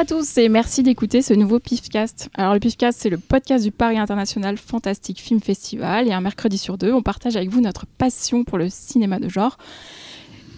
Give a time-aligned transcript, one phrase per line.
[0.00, 2.30] Bonjour à tous et merci d'écouter ce nouveau PIFcast.
[2.32, 6.56] Alors le PIFcast c'est le podcast du Paris International Fantastic Film Festival et un mercredi
[6.56, 9.58] sur deux on partage avec vous notre passion pour le cinéma de genre.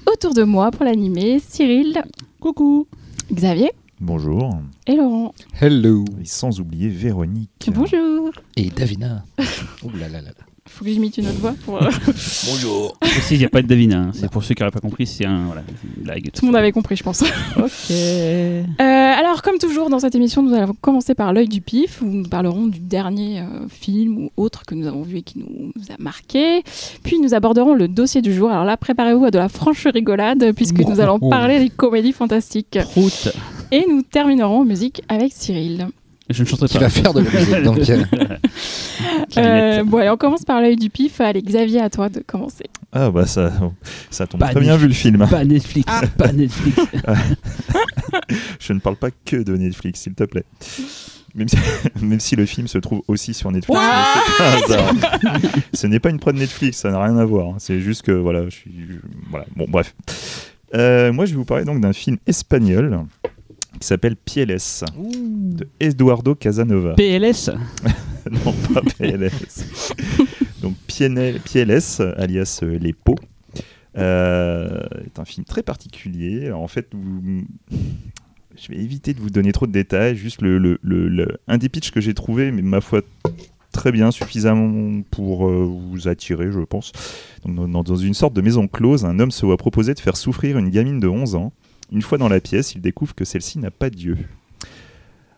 [0.07, 2.05] Autour de moi pour l'animer, Cyril,
[2.39, 2.87] Coucou.
[3.33, 4.61] Xavier Bonjour.
[4.87, 5.35] et Laurent.
[5.61, 6.05] Hello.
[6.21, 7.69] Et sans oublier Véronique.
[7.75, 8.31] Bonjour.
[8.55, 9.25] Et Davina.
[9.83, 10.52] oh là là là là.
[10.75, 11.83] Faut que j'imite une autre voix pour...
[11.83, 11.91] euh,
[12.49, 12.97] Bonjour.
[13.03, 13.99] Aussi, il n'y a pas de Davina.
[13.99, 14.11] hein.
[14.15, 15.63] C'est pour ceux qui n'auraient pas compris, c'est un, voilà,
[15.97, 16.31] une blague.
[16.33, 17.23] Tout le monde avait compris je pense.
[17.59, 17.91] Ok.
[17.91, 22.07] Euh, alors, comme toujours dans cette émission, nous allons commencer par l'œil du pif, où
[22.07, 25.73] nous parlerons du dernier euh, film ou autre que nous avons vu et qui nous,
[25.77, 26.63] nous a marqué.
[27.03, 28.51] Puis nous aborderons le dossier du jour.
[28.51, 32.79] Alors là, préparez-vous à de la franche rigolade, puisque nous allons parler des comédies fantastiques.
[32.93, 33.29] Prout.
[33.71, 35.89] Et nous terminerons en musique avec Cyril.
[36.33, 36.81] Je ne chanterai Qui pas.
[36.85, 38.05] va faire de la musique donc euh.
[39.39, 41.21] Euh, bon, allez, on commence par l'œil du pif.
[41.21, 42.65] Allez, Xavier, à toi de commencer.
[42.93, 43.53] Ah bah ça,
[44.11, 45.27] ça tombe Pas très bien vu le film.
[45.29, 45.91] Pas Netflix.
[46.19, 46.77] Pas Netflix.
[48.61, 50.45] Je ne parle pas que de Netflix, s'il te plaît.
[51.35, 51.57] Même si,
[52.03, 53.81] même si le film se trouve aussi sur Netflix.
[55.73, 57.49] Ce n'est pas une prod Netflix, ça n'a rien à voir.
[57.49, 57.55] hein.
[57.59, 58.73] C'est juste que voilà, je suis.
[59.31, 59.95] Voilà, bon, bref.
[60.75, 63.01] Euh, moi, je vais vous parler donc d'un film espagnol
[63.81, 64.57] qui s'appelle Pieles
[64.97, 66.95] de Eduardo Casanova.
[66.97, 67.51] PLS.
[68.31, 69.93] non, pas PLS.
[70.63, 71.41] Donc Pieles,
[72.17, 73.17] alias euh, Les Pots,
[73.99, 76.47] euh, est un film très particulier.
[76.47, 77.43] Alors, en fait, vous-
[78.57, 80.15] je vais éviter de vous donner trop de détails.
[80.17, 83.03] Juste le, le- le- le- un des pitchs que j'ai trouvé, mais ma foi
[83.73, 86.93] très bien, suffisamment pour euh, vous attirer, je pense.
[87.45, 90.17] Donc, dans, dans une sorte de maison close, un homme se voit proposer de faire
[90.17, 91.53] souffrir une gamine de 11 ans.
[91.93, 94.17] Une fois dans la pièce, il découvre que celle-ci n'a pas Dieu.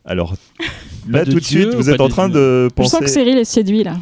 [0.06, 0.34] Alors,
[1.08, 2.92] là, de tout de Dieu suite, ou vous êtes en train Dieu de Je sens
[2.92, 3.04] penser.
[3.04, 3.96] que Cyril est séduit, là.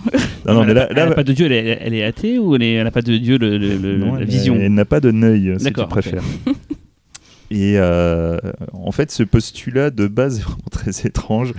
[0.46, 2.38] Non, non, mais là, elle là, n'a pas de Dieu, elle est, elle est athée
[2.38, 4.84] ou elle n'a pas de Dieu, le, le- le- non, la elle- vision Elle n'a
[4.84, 6.22] pas de neuil, si tu préfères.
[7.50, 8.38] Et euh,
[8.72, 11.52] en fait, ce postulat de base est vraiment très étrange.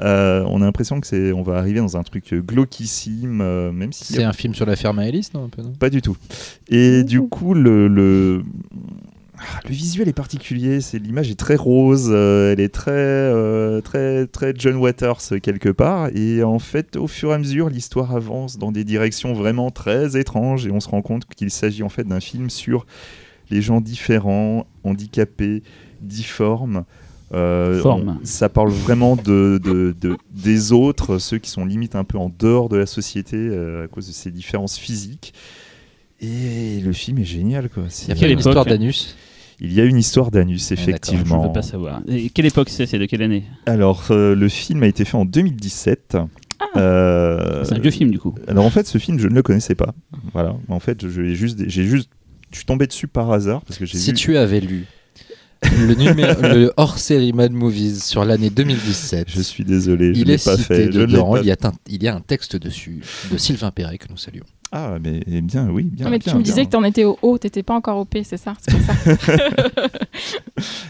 [0.00, 3.92] Euh, on a l'impression que c'est, on va arriver dans un truc glauquissime, euh, même
[3.92, 5.72] si c'est un film sur la ferme à Alice, non un peu non?
[5.78, 6.16] Pas du tout.
[6.68, 8.42] Et du coup, le, le,
[9.64, 10.80] le visuel est particulier.
[10.80, 12.08] C'est l'image est très rose.
[12.10, 16.08] euh, elle est très, euh, très, très John Waters euh, quelque part.
[16.14, 20.18] Et en fait, au fur et à mesure, l'histoire avance dans des directions vraiment très
[20.18, 20.66] étranges.
[20.66, 22.86] Et on se rend compte qu'il s'agit en fait d'un film sur
[23.50, 25.62] les gens différents, handicapés,
[26.02, 26.84] difformes.
[27.34, 28.18] Euh, Forme.
[28.22, 32.18] on- ça parle vraiment de, de- de- des autres, ceux qui sont limite un peu
[32.18, 35.34] en dehors de la société euh, à cause de ces différences physiques.
[36.20, 37.68] Et le film est génial.
[37.68, 37.84] Quoi.
[37.88, 39.16] C'est Il y a Quelle histoire d'anus?
[39.60, 41.46] Il y a une histoire d'anus, Ah, d'accord, Je ne effectivement.
[41.46, 42.02] veux pas savoir.
[42.08, 45.16] Et quelle époque c'est C'est de quelle année Alors, euh, le film a été fait
[45.16, 46.16] en 2017.
[46.76, 48.34] Euh, C'est un vieux film du coup.
[48.48, 49.94] Alors, en fait, ce film, je ne le connaissais pas.
[50.32, 50.56] Voilà.
[50.68, 52.10] En fait, je l'ai juste, j'ai juste,
[52.50, 54.16] je suis tombé dessus par hasard parce que j'ai Si vu.
[54.16, 54.86] tu avais lu
[55.78, 60.34] le, numéro, le hors-série Mad Movies sur l'année 2017, Je suis désolé, je il l'ai
[60.34, 60.92] est pas cité fait.
[60.92, 61.32] Je ne dedans.
[61.32, 63.00] pas Il y, a un, il y a un texte dessus
[63.32, 64.44] de Sylvain Perret que nous saluons.
[64.78, 66.04] Ah, mais eh bien, oui, bien.
[66.04, 66.52] Non, mais bien, tu me bien.
[66.52, 68.68] disais que t'en étais au haut, t'étais pas encore au P, c'est ça ça.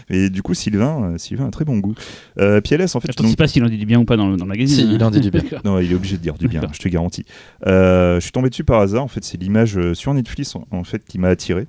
[0.09, 1.95] Et du coup, Sylvain, euh, Sylvain a un très bon goût.
[2.37, 4.27] Euh, en fait, Je ne sais pas s'il en dit du bien ou pas dans
[4.27, 4.77] le, dans le magazine.
[4.77, 4.91] Si, hein.
[4.93, 5.41] il en dit du bien.
[5.63, 7.23] Non, il est obligé de dire du bien, je te garantis.
[7.65, 9.05] Euh, je suis tombé dessus par hasard.
[9.05, 11.67] En fait, c'est l'image euh, sur Netflix en, en fait qui m'a attiré.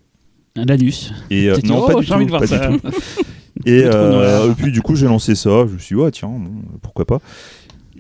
[0.57, 1.13] Un Lanus.
[1.31, 2.67] Et euh, non, oh, pas du envie tout, de voir pas ça.
[2.69, 2.89] du tout.
[3.67, 5.67] Et, euh, puis du coup, j'ai lancé ça.
[5.67, 7.19] Je me suis dit, ouais, tiens, bon, pourquoi pas.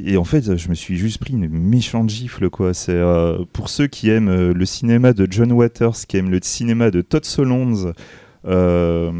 [0.04, 2.72] Et en fait, je me suis juste pris une méchante gifle, quoi.
[2.74, 6.38] C'est euh, pour ceux qui aiment euh, le cinéma de John Waters, qui aiment le
[6.42, 7.92] cinéma de Todd Solondz,
[8.46, 9.10] euh,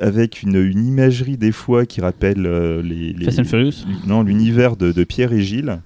[0.00, 3.84] avec une, une imagerie des fois qui rappelle euh, les, les- Fast and Furious?
[4.06, 5.80] non, l'univers de, de Pierre et Gilles.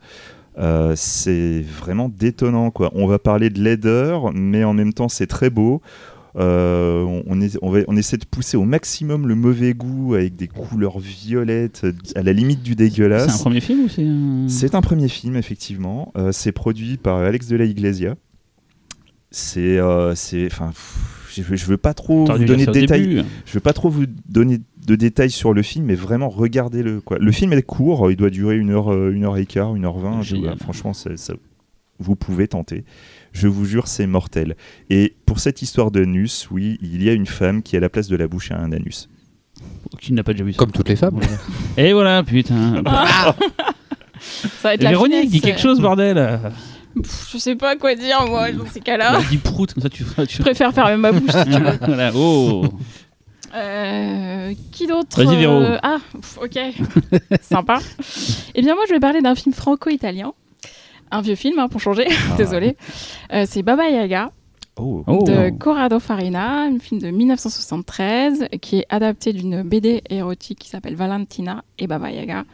[0.58, 2.91] euh, c'est vraiment détonnant quoi.
[2.94, 5.82] On va parler de laideur, mais en même temps c'est très beau.
[6.36, 10.15] Euh, on, on est- on va- on essaie de pousser au maximum le mauvais goût
[10.15, 13.41] avec des couleurs violettes, à la limite du C'est un dégueulasse.
[13.41, 14.47] premier film ou c'est un...
[14.48, 16.12] C'est un premier film, effectivement.
[16.16, 18.15] Euh, c'est produit par Alex de la Iglesia.
[19.30, 19.78] C'est.
[19.78, 20.15] euh,
[20.47, 20.72] Enfin.
[21.32, 23.03] Je veux, je veux pas trop vous donner de détails.
[23.06, 23.22] début.
[23.47, 27.00] Je veux pas trop vous donner de détails sur le film, mais vraiment regardez-le.
[27.00, 27.18] Quoi.
[27.21, 29.98] Le film est court, il doit durer une heure, une heure et quart, une heure
[29.98, 30.22] vingt.
[30.60, 31.10] Franchement, ça-
[32.00, 32.84] vous pouvez tenter.
[33.32, 34.56] Je vous jure, c'est mortel.
[34.91, 38.09] Et pour cette histoire d'anus, oui, il y a une femme qui, à la place
[38.09, 39.09] de la bouche, a un anus.
[40.00, 41.21] Qui n'a pas déjà vu ça Comme toutes les femmes.
[41.77, 42.82] Et voilà, putain.
[44.21, 45.30] Ça va être la Véronique, finesse.
[45.30, 46.41] dis quelque chose, bordel.
[46.94, 49.12] Pff, je sais pas quoi dire, moi, dans ces cas-là.
[49.12, 50.04] Bah, dis prout, comme ça tu.
[50.28, 51.78] Je préfère fermer ma bouche si tu veux.
[51.86, 52.65] voilà, oh.
[53.54, 55.54] Euh, qui d'autre Vas-y, Véro.
[55.54, 55.98] Euh, Ah,
[56.42, 56.59] ok.
[57.42, 57.78] Sympa.
[58.54, 60.32] Eh bien, moi, je vais parler d'un film franco-italien.
[61.10, 62.07] Un vieux film, hein, pour changer.
[62.36, 62.77] Désolé.
[63.33, 64.30] Euh, c'est Baba Yaga.
[64.77, 65.03] Oh.
[65.07, 65.24] Oh.
[65.27, 70.95] de Corrado Farina, un film de 1973 qui est adapté d'une BD érotique qui s'appelle
[70.95, 72.45] Valentina et Baba Yaga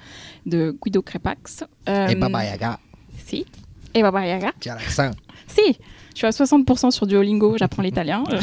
[0.45, 1.65] de Guido Crepax.
[1.89, 2.79] Euh, Et Baba Yaga,
[3.25, 3.47] Si.
[3.95, 4.53] Et Baba Yaga.
[4.59, 5.11] tu as l'accent.
[5.47, 5.79] Si.
[6.17, 8.25] Je suis à 60% sur Duolingo, j'apprends l'italien.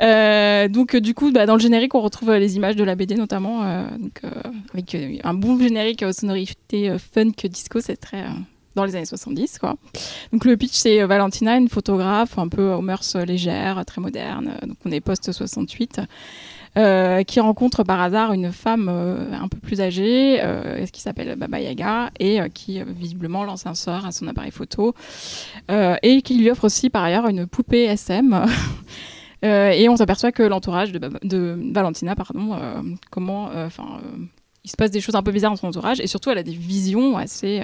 [0.00, 2.82] Euh, donc euh, du coup, bah, dans le générique, on retrouve euh, les images de
[2.82, 3.60] la BD notamment,
[3.98, 4.22] donc,
[4.72, 8.24] avec un bon générique euh, sonorité funk disco, c'est très
[8.74, 9.76] dans les années 70 quoi.
[10.32, 14.78] Donc le pitch c'est Valentina, une photographe un peu aux mœurs légères, très moderne, donc
[14.84, 16.00] on est post 68.
[16.76, 21.36] Euh, qui rencontre par hasard une femme euh, un peu plus âgée euh, qui s'appelle
[21.36, 24.94] Baba Yaga et qui visiblement lance un sort à son appareil photo
[25.70, 28.46] et qui lui offre aussi par ailleurs une poupée SM.
[29.44, 32.56] Et on s'aperçoit que l'entourage de, Valentina, pardon,
[33.10, 34.00] comment, enfin,
[34.62, 36.44] il se passe des choses un peu bizarres dans son entourage et surtout elle a
[36.44, 37.60] des visions assez,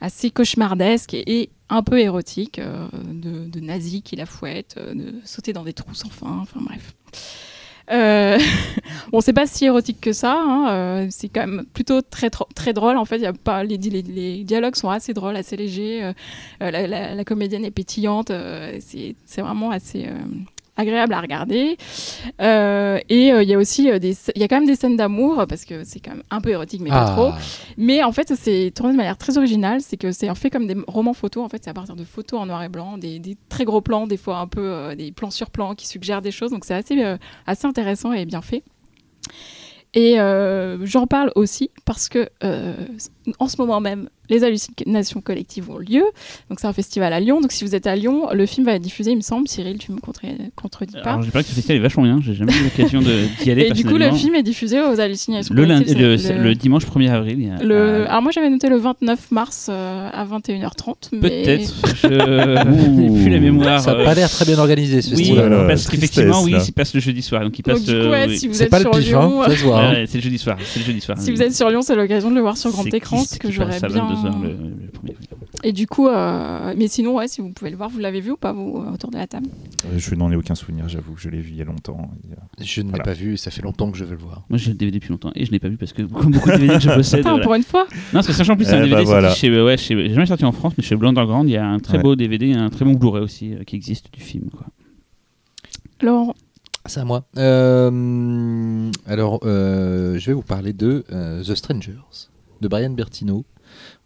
[0.00, 5.52] assez cauchemardesques et, un peu érotiques euh, de, de nazis qui la fouettent, de sauter
[5.52, 6.94] dans des trous sans fin, enfin bref.
[7.90, 8.38] Euh,
[9.12, 10.34] bon, c'est pas si érotique que ça.
[10.34, 12.96] hein, euh, c'est quand même plutôt très très drôle.
[12.96, 13.78] En fait, y a pas les,
[14.44, 16.04] dialogues sont assez drôles, assez légers.
[16.04, 16.12] euh,
[16.62, 18.30] euh, la, comédienne est pétillante.
[18.30, 20.18] euh, c'est vraiment assez euh,
[20.78, 21.76] agréable à regarder.
[22.40, 24.76] Euh, et euh, il y a aussi euh, des, il y a quand même des
[24.76, 27.30] scènes d'amour parce que c'est quand même un peu érotique, mais pas trop.
[27.32, 27.38] Ah,
[27.76, 29.80] Mais en fait, c'est tourné de manière très originale.
[29.82, 31.44] C'est que c'est fait comme des romans photos.
[31.44, 33.80] En fait, c'est à partir de photos en noir et blanc, des, des très gros
[33.80, 36.52] plans, des fois un peu des plans sur plans qui suggèrent des choses.
[36.52, 37.02] Donc c'est assez,
[37.46, 38.62] assez intéressant et bien fait.
[39.94, 40.16] Et
[40.84, 42.28] j'en parle aussi parce que
[43.38, 46.04] en ce moment même, les hallucinations collectives ont lieu.
[46.50, 47.40] Donc c'est un festival à Lyon.
[47.40, 49.48] Donc si vous êtes à Lyon, le film va être diffusé, il me semble.
[49.48, 49.98] Cyril, tu me
[50.54, 51.10] contredis pas.
[51.12, 52.20] Alors, j'ai pas que ce festival est vachement bien.
[52.22, 53.66] J'ai jamais eu l'occasion de- d'y aller.
[53.66, 56.36] Et du coup, le film est diffusé aux hallucinations le, lundi, collectives.
[56.42, 57.52] le, dimanche 1er avril.
[57.58, 61.10] a- le- ah, Alors moi j'avais noté le 29 mars euh, à 21h30.
[61.12, 61.74] mais- Peut-être.
[62.02, 62.08] Je
[62.88, 63.80] n'ai plus la mémoire.
[63.80, 65.52] ça n'a euh, pas l'air très bien organisé ce Oui, festival.
[65.52, 66.62] Oula, parce qu'effectivement, oui, là.
[66.66, 67.42] il passe le jeudi soir.
[67.42, 67.84] Donc, il Donc passe.
[67.84, 68.38] du coup, euh, ouais, oui.
[68.38, 69.80] si vous C'est êtes pas le pif, Lyon, hein, voit.
[69.84, 70.04] hein.
[70.06, 70.56] C'est le jeudi soir.
[70.64, 71.18] C'est le jeudi soir.
[71.18, 73.50] si vous êtes sur Lyon, c'est l'occasion de le voir sur grand écran, ce que
[73.50, 73.92] j'aurais passe
[74.26, 74.38] à bien.
[74.38, 75.16] 22h le, le premier.
[75.64, 78.30] Et du coup, euh, mais sinon, ouais, si vous pouvez le voir, vous l'avez vu
[78.32, 79.48] ou pas vous euh, autour de la table?
[79.86, 81.16] Euh, Je n'en ai aucun souvenir, j'avoue.
[81.16, 82.10] Je l'ai vu il y a longtemps.
[82.24, 83.04] Il y a- Je ne l'ai Voilà.
[83.04, 84.44] pas vu et ça fait longtemps que je veux le voir.
[84.48, 86.50] Moi, j'ai le DVD depuis longtemps et je l'ai pas vu parce que beaucoup, beaucoup
[86.50, 87.22] de DVD que je possède.
[87.22, 87.42] Voilà.
[87.42, 87.84] pour une fois.
[87.90, 89.28] Non, parce que sachant en plus, c'est un Eh DVD bah voilà.
[89.28, 89.62] sorti chez.
[89.62, 91.78] Ouais, chez j'ai jamais sorti en France, mais chez Blue Underground, il y a un
[91.78, 92.02] très Ouais.
[92.02, 94.50] beau DVD et un très bon Blu-ray aussi euh, qui existe du film.
[94.50, 94.66] Quoi.
[96.00, 96.34] Laurent,
[96.86, 97.24] C'est à moi.
[97.36, 102.28] Euh, alors, euh, je vais vous parler de euh, The Strangers
[102.60, 103.44] de Brian Bertino,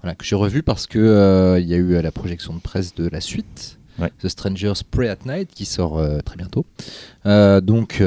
[0.03, 2.61] voilà, que j'ai revu parce que euh, il y a eu euh, la projection de
[2.61, 3.79] presse de la suite.
[3.99, 4.11] Ouais.
[4.23, 6.65] The Strangers Pray at Night qui sort euh, très bientôt.
[7.25, 8.03] Donc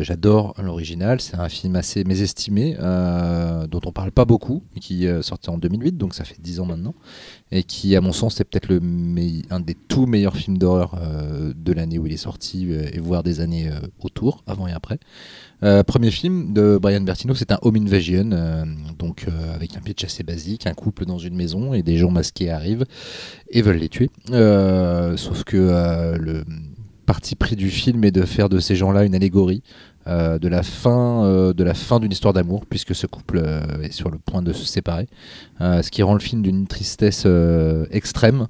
[0.00, 5.22] j'adore l'original, c'est un film assez mésestimé dont on parle pas beaucoup et qui est
[5.22, 6.94] sorti en 2008 donc ça fait 10 ans maintenant
[7.52, 8.80] et qui à mon sens est peut-être le
[9.50, 10.98] un des tout meilleurs films d'horreur
[11.54, 13.70] de l'année où il est sorti et voire des années
[14.00, 14.98] autour, avant et après.
[15.62, 18.64] Euh, premier film de Brian Bertino, c'est un home invasion, euh,
[18.98, 22.10] donc euh, avec un pitch assez basique, un couple dans une maison et des gens
[22.10, 22.84] masqués arrivent
[23.50, 24.10] et veulent les tuer.
[25.16, 26.44] Sauf que le
[27.06, 29.62] parti pris du film est de faire de ces gens-là une allégorie
[30.06, 33.42] de la fin de la fin d'une histoire d'amour, puisque ce couple
[33.82, 35.08] est sur le point de se séparer,
[35.60, 37.26] ce qui rend le film d'une tristesse
[37.90, 38.48] extrême,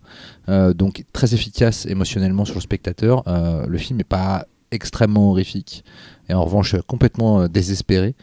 [0.49, 3.23] donc très efficace émotionnellement sur le spectateur.
[3.69, 5.85] Le film n'est pas extrêmement horrifique
[6.29, 8.15] et en revanche complètement euh, désespéré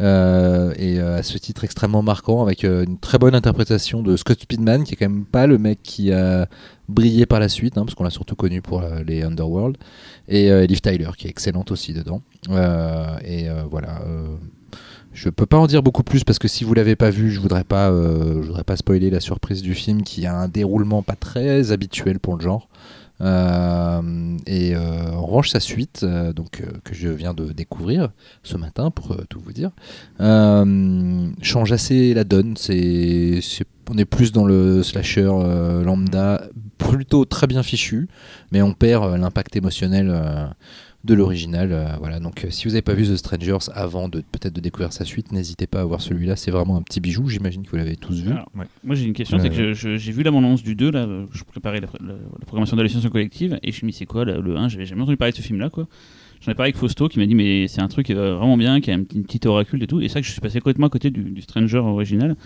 [0.00, 4.16] Euh, et euh, à ce titre extrêmement marquant avec euh, une très bonne interprétation de
[4.16, 6.48] Scott Speedman qui est quand même pas le mec qui a
[6.88, 9.78] brillé par la suite hein, parce qu'on l'a surtout connu pour euh, les Underworld
[10.28, 12.20] et euh, Liv Tyler qui est excellente aussi dedans
[12.50, 14.36] Euh, et euh, voilà euh,
[15.12, 17.40] je peux pas en dire beaucoup plus parce que si vous l'avez pas vu, je
[17.40, 21.16] voudrais euh, je voudrais pas spoiler la surprise du film qui a un déroulement pas
[21.16, 22.68] très habituel pour le genre.
[23.20, 28.10] Euh, et euh, en revanche, sa suite, euh, donc euh, que je viens de découvrir
[28.42, 29.70] ce matin pour tout vous dire,
[31.42, 32.56] change assez la donne.
[32.56, 33.40] C'est,
[33.90, 35.30] on est plus dans le slasher
[35.84, 36.42] lambda,
[36.78, 38.08] plutôt très bien fichu,
[38.52, 40.54] mais on perd l'impact émotionnel.
[41.06, 41.72] Euh, de l'original.
[41.72, 44.60] euh, voilà, donc euh, si vous n'avez pas vu The Strangers avant de peut-être de
[44.60, 46.36] découvrir sa suite, n'hésitez pas à voir celui-là.
[46.36, 47.28] C'est vraiment un petit bijou.
[47.28, 48.30] J'imagine que vous l'avez tous vu.
[48.30, 48.64] Alors, Ouais.
[48.84, 51.44] Moi j'ai une question, Ouais, c'est que j'ai vu l'abondance du 2, là, euh, je
[51.44, 54.38] préparais la, la- la programmation d'hallucination collective, et je me suis dit c'est quoi là,
[54.38, 55.86] le 1, j'avais jamais entendu parler de ce film là quoi.
[56.42, 58.80] J'en ai parlé avec Fausto qui m'a dit mais c'est un truc euh, vraiment bien,
[58.80, 60.86] qui a une petite oracule et tout, et c'est vrai que je suis passé complètement
[60.86, 62.36] à côté du, du Stranger original.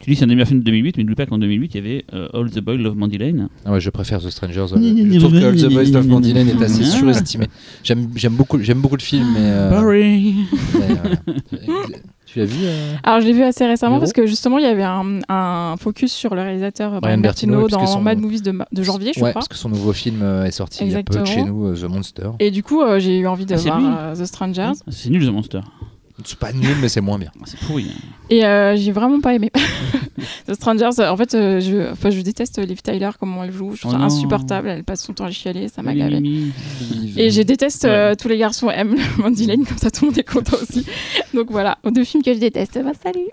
[0.00, 1.76] Tu dis c'est un des meilleurs films de 2008, mais n'oublie pas qu'en 2008 il
[1.76, 3.48] y avait euh, All the Boys Love Mandy Lane.
[3.64, 4.66] Ah ouais, je préfère The Strangers.
[4.72, 4.76] euh,
[5.12, 6.96] je trouve que All the Boys of Mandy Lane est assez Ah.
[6.96, 7.46] surestimé.
[7.82, 9.40] J'aime beaucoup, j'aime beaucoup le film, mais.
[9.42, 10.36] euh, Boring.
[10.74, 11.16] mais, voilà.
[12.26, 14.68] tu l'as vu euh Alors, je l'ai vu assez récemment parce que justement, il y
[14.68, 19.10] avait un, un focus sur le réalisateur Brian Bertino, dans son- Mad Movies de, janvier,
[19.16, 19.32] je Ouais, crois.
[19.40, 21.44] parce que son nouveau film euh, est sorti il y a peu de Exactement.
[21.46, 22.30] chez nous, euh, The Monster.
[22.38, 24.72] Et du coup, euh, j'ai eu envie de Ah, voir euh, The Strangers.
[24.90, 25.60] C'est nul, The Monster.
[26.24, 27.30] C'est pas nul, mais c'est moins bien.
[27.38, 27.86] Ah, C'est pourri.
[27.90, 28.00] hein.
[28.30, 29.50] Et euh, j'ai vraiment pas aimé.
[30.48, 33.74] The Strangers, euh, en fait, euh, je, enfin, je déteste Liv Tyler, comment elle joue.
[33.74, 34.04] Je trouve Oh ça non.
[34.06, 34.68] insupportable.
[34.68, 36.20] Elle passe son temps à chialer, ça m'a gavé.
[37.16, 38.16] Et je déteste, euh, Ouais.
[38.16, 40.84] tous les garçons aiment Mandy Lane, comme ça tout le monde est content aussi.
[41.34, 42.78] Donc voilà, deux films que je déteste.
[42.82, 43.26] Bah, salut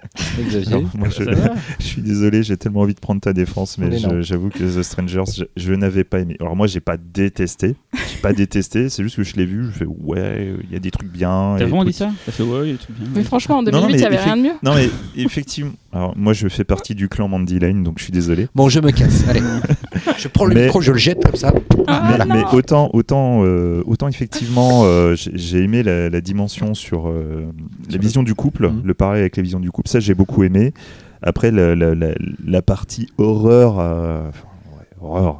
[0.70, 3.78] Non, moi, je, Ça va je suis désolé, j'ai tellement envie de prendre ta défense,
[3.80, 6.38] mais j'avoue que The Strangers, je, je n'avais pas aimé.
[6.40, 9.72] Alors moi, j'ai pas détesté, j'ai pas détesté, c'est juste que je l'ai vu, je
[9.72, 11.56] fais ouais, il y a des trucs bien.
[11.58, 11.90] T'as vraiment tout.
[11.90, 12.12] dit ça?
[12.26, 13.08] T'as fait ouais, bien.
[13.16, 14.54] Mais franchement, en Non, 2008, il n'y avait effe- rien de mieux.
[14.64, 18.12] Non mais effectivement, alors moi je fais partie du clan Mandy Lane, donc je suis
[18.14, 18.48] désolé.
[18.56, 19.28] Bon, je me casse.
[19.28, 19.42] Allez,
[20.18, 21.54] je prends le Mais- micro, je le jette comme ça.
[21.88, 27.46] Ah, mais, autant, autant, euh, autant effectivement, euh, j'ai aimé la, la dimension sur euh,
[27.92, 28.82] la vision du couple, Mhm.
[28.84, 30.74] le parallèle avec la vision du couple, ça j'ai beaucoup aimé.
[31.22, 32.14] Après la, la- la-
[32.46, 34.46] la partie horreur, euh, enfin,
[34.78, 35.40] ouais, horreur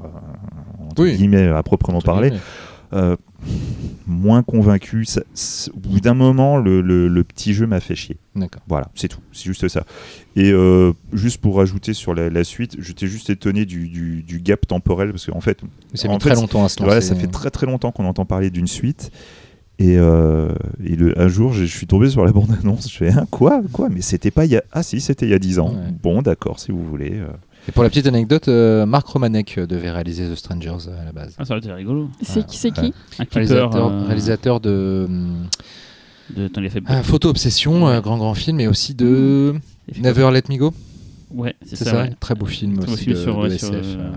[0.90, 1.16] entre Oui.
[1.16, 2.44] guillemets à proprement Entre parler, guillemets.
[2.94, 3.16] euh,
[4.08, 5.06] moins convaincu.
[5.06, 5.22] Ça-
[5.74, 8.18] au bout d'un moment, le, le- le petit jeu m'a fait chier.
[8.36, 8.62] D'accord.
[8.68, 9.86] Voilà, c'est tout, c'est juste ça.
[10.36, 14.40] Et euh, juste pour rajouter sur la, la suite, j'étais juste étonné du, du- du
[14.40, 16.86] gap temporel parce qu'en fait, mis fait, très longtemps à se lancer.
[16.86, 19.12] voilà, ça fait très très longtemps qu'on entend parler d'une suite.
[19.78, 20.54] Et, euh,
[20.86, 22.90] et le, un jour, je suis tombé sur la bande-annonce.
[22.90, 24.64] Je fais hein, quoi Quoi Mais c'était pas il y a.
[24.72, 25.74] Ah si, c'était il y a 10 ans.
[25.76, 25.92] Ouais.
[26.02, 27.12] Bon, d'accord, si vous voulez.
[27.16, 27.28] euh.
[27.68, 31.06] Et pour la petite anecdote, euh, Marc Romanek euh, devait réaliser The Strangers euh, à
[31.06, 31.36] la base.
[31.40, 32.10] Ah, ça aurait été rigolo.
[32.22, 33.34] C'est qui, c'est qui Un clipper.
[33.40, 35.08] Réalisateur, euh, réalisateur de
[36.36, 36.50] de-
[36.88, 38.02] ah, Photo Obsession, Ouais.
[38.02, 39.56] grand grand film, et aussi de
[39.98, 40.74] Never Let Me Go.
[41.32, 41.92] Ouais, c'est C'est ça.
[41.92, 42.14] ça, ouais.
[42.20, 43.60] très beau film Très beau aussi film de, sur, de SF.
[43.60, 44.12] sur, euh, euh,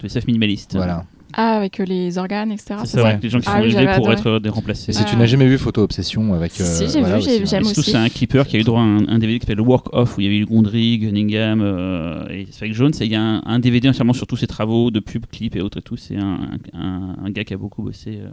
[0.00, 0.74] De SF minimaliste.
[0.76, 1.04] Voilà.
[1.34, 2.76] Ah, avec euh, les organes, etc.
[2.84, 3.18] C'est ouais.
[3.22, 4.90] Les gens qui Ah sont oui, j'avais pour être décomplacés.
[4.90, 5.08] Et si Ah.
[5.10, 6.52] tu n'as jamais vu Photo Obsession avec.
[6.52, 7.60] Si, euh, si, j'ai voilà vu, j'ai- aussi, j'aime.
[7.62, 7.90] Et surtout, aussi.
[7.90, 10.16] c'est un clipper qui a eu droit à un, un DVD qui s'appelle Work Off,
[10.16, 12.92] où il y avait eu Gondry, Gunningham euh, et Spike Jones.
[13.00, 15.54] Et il y a un, un DVD entièrement sur tous ses travaux de pub, clips
[15.56, 15.96] et autres et tout.
[15.96, 16.38] C'est un,
[16.72, 18.28] un, un gars qui a beaucoup bossé euh,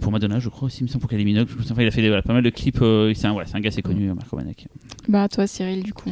[0.00, 1.48] pour Madonna, je crois aussi, il me semble, pour Kylie Minogue.
[1.60, 2.80] Enfin, il a fait des- voilà, pas mal de clips.
[2.82, 4.68] euh, c'est un, voilà, c'est un gars assez connu, Marc Romanek.
[5.08, 6.10] Bah, toi, Cyril, du coup.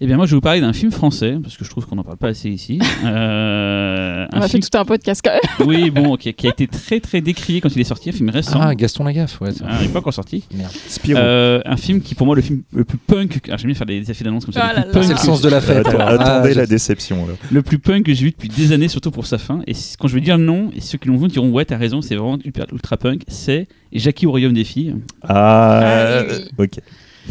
[0.00, 1.96] Eh bien, moi, je vais vous parler d'un film français, parce que je trouve qu'on
[1.96, 2.78] n'en parle pas assez ici.
[3.04, 5.68] Euh, On un a film, fait tout un podcast quand même.
[5.68, 8.28] oui, bon, qui, qui a été très très décrié quand il est sorti, un film
[8.30, 8.58] récent.
[8.60, 9.50] Ah, Gaston Lagaffe, ouais.
[9.64, 10.44] Ah, il n'est pas encore sorti.
[10.54, 10.70] Merde.
[10.88, 11.18] Spirou.
[11.18, 13.40] Euh, un film qui, pour moi, le film le plus punk.
[13.50, 14.72] Ah, J'aime bien faire des effets d'annonce comme ça.
[14.92, 15.86] Punk C'est le sens de la fête.
[15.86, 17.26] Attends- attendez Ah, la déception.
[17.26, 17.34] là.
[17.50, 19.60] le plus punk que j'ai vu depuis des années, surtout pour sa fin.
[19.66, 22.02] Et quand je vais dire non, et ceux qui l'ont vu diront ouais, t'as raison,
[22.02, 23.15] c'est vraiment ultra, ultra punk.
[23.28, 24.96] C'est Jackie au royaume des filles.
[25.22, 26.64] Ah, Ah, oui, oui.
[26.64, 26.80] ok.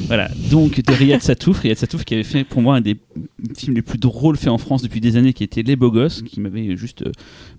[0.08, 2.98] Voilà, donc de Riyad Satouf, Riyad Satouf qui avait fait pour moi un des
[3.58, 6.22] films les plus drôles faits en France depuis des années, qui était Les Beaux Gosses,
[6.22, 7.12] qui m'avait juste euh,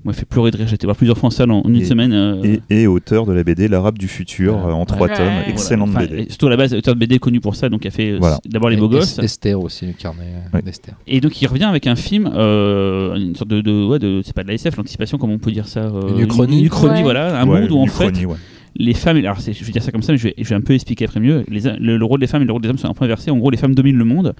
[0.04, 0.68] moi, fait pleurer de rire.
[0.68, 2.12] J'ai été voir plusieurs fois en salle en, une Et- semaine.
[2.12, 5.16] euh, Et, et auteur de la BD L'Arabe du futur euh, en trois Ouais.
[5.16, 5.24] tomes.
[5.26, 5.48] Voilà.
[5.48, 6.26] Excellente Enfin, BD.
[6.28, 8.18] surtout à la base, auteur de BD connu pour ça, donc il a fait euh,
[8.20, 8.38] Voilà.
[8.44, 9.18] d'abord Les Beaux Gosses.
[9.18, 10.62] Esther aussi, le carnet Ouais.
[10.62, 10.94] d'Esther.
[11.06, 14.34] Et donc il revient avec un film, euh, une sorte de, de, ouais, de c'est
[14.34, 16.58] pas de la SF, l'anticipation, comment on peut dire ça euh, Une uchronie.
[16.60, 17.02] Une, uchronie, Ouais.
[17.02, 18.12] voilà, un Ouais, monde où en une fait.
[18.78, 21.06] Les femmes, alors je vais dire ça comme ça, mais je vais, un peu expliquer
[21.06, 21.44] après mieux.
[21.48, 23.30] Les, le, le rôle des femmes et le rôle des hommes sont un peu inversés.
[23.30, 24.34] En gros, les femmes dominent le monde.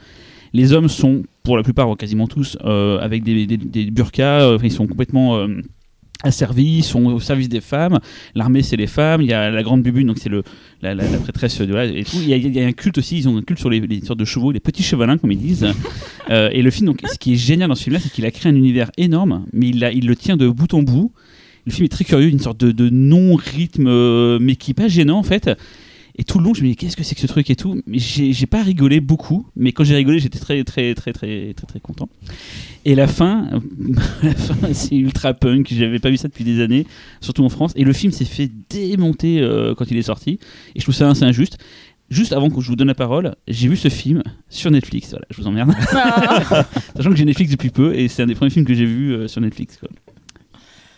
[0.52, 4.42] Les hommes sont, pour la plupart, quasiment tous, euh, avec des, burkas.
[4.42, 5.48] euh, ils sont complètement euh,
[6.22, 7.98] asservis, sont au service des femmes.
[8.34, 9.22] L'armée, c'est les femmes.
[9.22, 10.42] Il y a la grande bubune, donc c'est le
[10.82, 11.84] la, prêtresse de là.
[11.86, 13.18] Il y, a, un culte aussi.
[13.18, 15.66] Ils ont un culte sur les, sortes de chevaux, les petits chevalins, comme ils disent.
[16.28, 18.32] Euh, et le film, donc, ce qui est génial dans ce film-là, c'est qu'il a
[18.32, 21.12] créé un univers énorme, mais il le tient de bout en bout.
[21.66, 24.88] Le film est très curieux, une sorte de, de non-rythme, euh, mais qui est pas
[24.88, 25.50] gênant en fait.
[26.18, 27.82] Et tout le long, je me dis qu'est-ce que c'est que ce truc et tout.
[27.86, 31.52] Mais j'ai j'ai pas rigolé beaucoup, mais quand j'ai rigolé, j'étais très très très très
[31.52, 32.08] très très content.
[32.86, 33.48] Et la fin,
[34.22, 35.68] la fin, c'est ultra punk.
[35.70, 36.86] J'avais pas vu ça depuis des années,
[37.20, 37.72] surtout en France.
[37.76, 40.38] Et le film s'est fait démonter euh, quand il est sorti.
[40.74, 41.58] Et je trouve ça assez injuste.
[42.08, 45.10] Juste avant que je vous donne la parole, j'ai vu ce film sur Netflix.
[45.10, 45.72] Voilà, je vous emmerde.
[46.96, 49.12] Sachant que j'ai Netflix depuis peu et c'est un des premiers films que j'ai vu
[49.12, 49.76] euh, sur Netflix.
[49.76, 49.88] Quoi.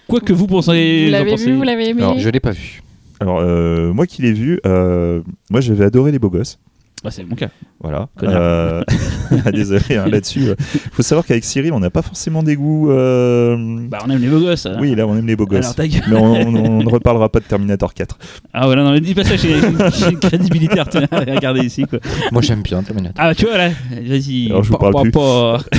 [0.09, 1.05] Quoi que vous pensez.
[1.07, 2.83] Vous l'avez pensez- vu, vous l'avez aimé Alors, Je l'ai pas vu.
[3.21, 6.59] Alors, euh, moi qui l'ai vu, euh, moi j'avais adoré Les Beaux Gosses.
[7.05, 7.49] Bah, c'est mon cas.
[7.81, 8.09] Voilà.
[8.25, 8.83] Euh,
[9.45, 10.41] ah, désolé hein, là-dessus.
[10.59, 12.91] Il faut savoir qu'avec Cyril, on n'a pas forcément des goûts.
[12.91, 13.57] euh,
[13.89, 14.67] Bah, on aime les beaux gosses.
[14.81, 15.79] Oui, là, on aime les beaux gosses.
[15.79, 15.89] Alors.
[16.09, 18.19] Mais on, on- on ne reparlera pas de Terminator 4.
[18.53, 20.85] Ah voilà, non, mais dis pas ça, j'ai j'ai une crédibilité à
[21.35, 21.85] regarder ici.
[21.85, 22.01] Quoi.
[22.33, 23.15] Moi, j'aime bien Terminator.
[23.17, 24.47] Ah, tu vois, là, vas-y.
[24.51, 25.79] Alors, je vous Pa- parle pa- plus.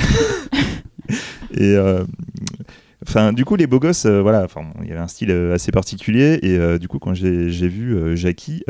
[1.57, 2.03] Et euh,
[3.07, 5.53] enfin, du coup, les beaux gosses, euh, voilà, enfin, il y avait un style euh,
[5.53, 6.39] assez particulier.
[6.41, 8.63] Et euh, du coup, quand j'ai vu Jackie,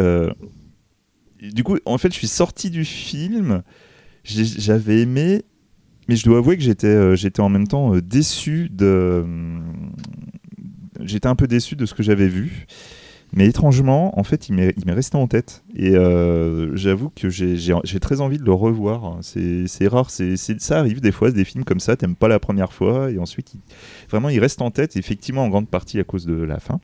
[1.42, 3.64] du coup, en fait, je suis sorti du film.
[4.26, 5.44] J'avais aimé,
[6.08, 9.26] mais je dois avouer que j'étais j'étais en même temps déçu de.
[11.02, 12.68] J'étais un peu déçu de ce que j'avais vu.
[13.32, 15.64] Mais étrangement, en fait, il m'est resté en tête.
[15.76, 19.18] Et euh, j'avoue que j'ai- très envie de le revoir.
[19.22, 23.12] C'est rare, ça arrive des fois, des films comme ça, t'aimes pas la première fois,
[23.12, 23.60] et ensuite, il-
[24.10, 26.80] vraiment, il reste en tête, effectivement, en grande partie à cause de la fin.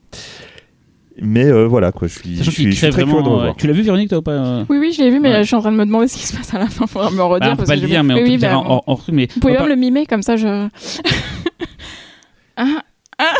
[1.22, 3.36] Mais euh, voilà, quoi, je suis, je suis, suis très curieux de vraiment.
[3.36, 3.56] euh, revoir.
[3.56, 5.44] Tu l'as vu, Véronique, toi ou pas Oui, oui, je l'ai vu, mais Ouais.
[5.44, 6.86] je suis en train de me demander ce qui se passe à la fin.
[6.88, 7.48] Faudra me redire.
[7.48, 8.50] Bah, on peut parce pas que le dire, mais on Oui, peut oui, le dire
[8.50, 9.00] bah, en, en-.
[9.14, 10.68] Mais Vous pouvez même le mimer comme ça, je.
[12.58, 12.84] ah,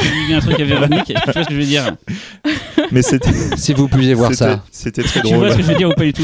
[0.02, 1.96] Il y a un truc à Véronique, tu vois ce que je veux dire
[2.92, 4.64] Mais c'était Si vous pouviez voir ça.
[4.72, 5.52] C'était très Tu vois drôle.
[5.52, 6.24] ce que je veux dire ou pas du tout?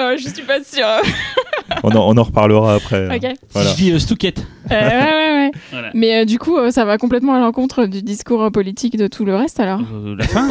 [0.00, 0.86] Oh, je suis pas sûre.
[1.84, 3.06] On en, on en reparlera après.
[3.16, 3.32] ok.
[3.52, 3.70] Voilà.
[3.70, 4.44] Je dis euh, Stouquette.
[4.72, 5.50] Euh, ouais, ouais, ouais.
[5.70, 5.90] Voilà.
[5.94, 9.06] Mais euh, du coup, euh, ça va complètement à l'encontre du discours euh, politique de
[9.06, 9.80] tout le reste alors?
[9.94, 10.48] Euh, la fin?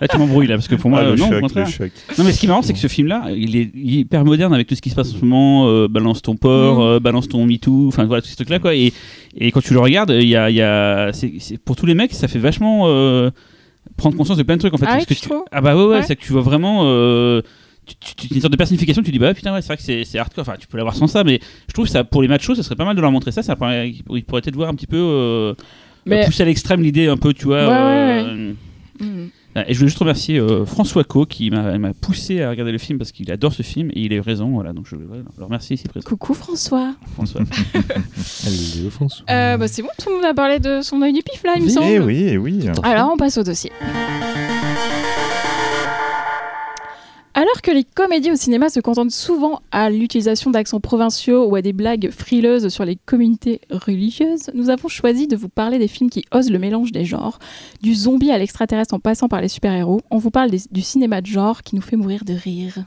[0.00, 1.66] Là, tu m'embrouilles là, parce que pour moi, Ah, euh, le non, au choc, contraire.
[1.66, 1.90] le choc.
[2.16, 4.68] Non, mais ce qui est marrant, c'est que ce film-là, il est hyper moderne avec
[4.68, 5.66] tout ce qui se passe en ce moment.
[5.68, 6.82] euh, balance ton port, Mm.
[6.82, 8.74] euh, balance ton MeToo, enfin voilà, tout ce truc-là, quoi.
[8.76, 8.92] Et,
[9.36, 10.48] et quand tu le regardes, il y a.
[10.48, 13.30] il y a c'est, c'est- pour tous les mecs, ça fait vachement euh,
[13.96, 14.86] prendre conscience de plein de trucs en fait.
[14.88, 15.42] Ah Parce que tu trouves?
[15.50, 16.02] Ah bah ouais, ouais, Ouais.
[16.04, 16.82] c'est que tu vois vraiment.
[16.84, 17.42] euh,
[18.34, 20.42] une sorte de personnification, tu dis bah putain ouais c'est vrai que c'est, c'est hardcore,
[20.42, 22.62] enfin tu peux l'avoir sans ça, mais je trouve que ça pour les machos ça
[22.62, 24.86] serait pas mal de leur montrer ça, ça pourrait- ils pourraient peut-être voir un petit
[24.86, 25.54] peu euh,
[26.06, 27.62] Mais- pousser à l'extrême l'idée un peu tu vois.
[27.68, 28.24] Ouais, ouais,
[29.02, 32.70] euh, ah, Et je voulais juste remercier euh, François Co qui m'a poussé à regarder
[32.70, 34.48] le film parce qu'il adore ce film et il a eu raison.
[34.50, 36.06] Voilà, donc je voulais le remercier ici présent.
[36.08, 36.94] Coucou François.
[37.14, 37.40] François.
[38.90, 39.08] Fond.
[39.08, 41.42] sous- Euh, bah, c'est bon, tout le monde a parlé de son œil du pif
[41.44, 41.86] là, il me semble.
[41.90, 42.60] Eh oui, eh oui.
[42.84, 43.72] Alors on passe au dossier.
[47.40, 51.62] Alors que les comédies au cinéma se contentent souvent à l'utilisation d'accents provinciaux ou à
[51.62, 56.10] des blagues frileuses sur les communautés religieuses, nous avons choisi de vous parler des films
[56.10, 57.38] qui osent le mélange des genres,
[57.80, 60.02] du zombie à l'extraterrestre en passant par les super-héros.
[60.10, 62.84] On vous parle du cinéma de genre qui nous fait mourir de rire.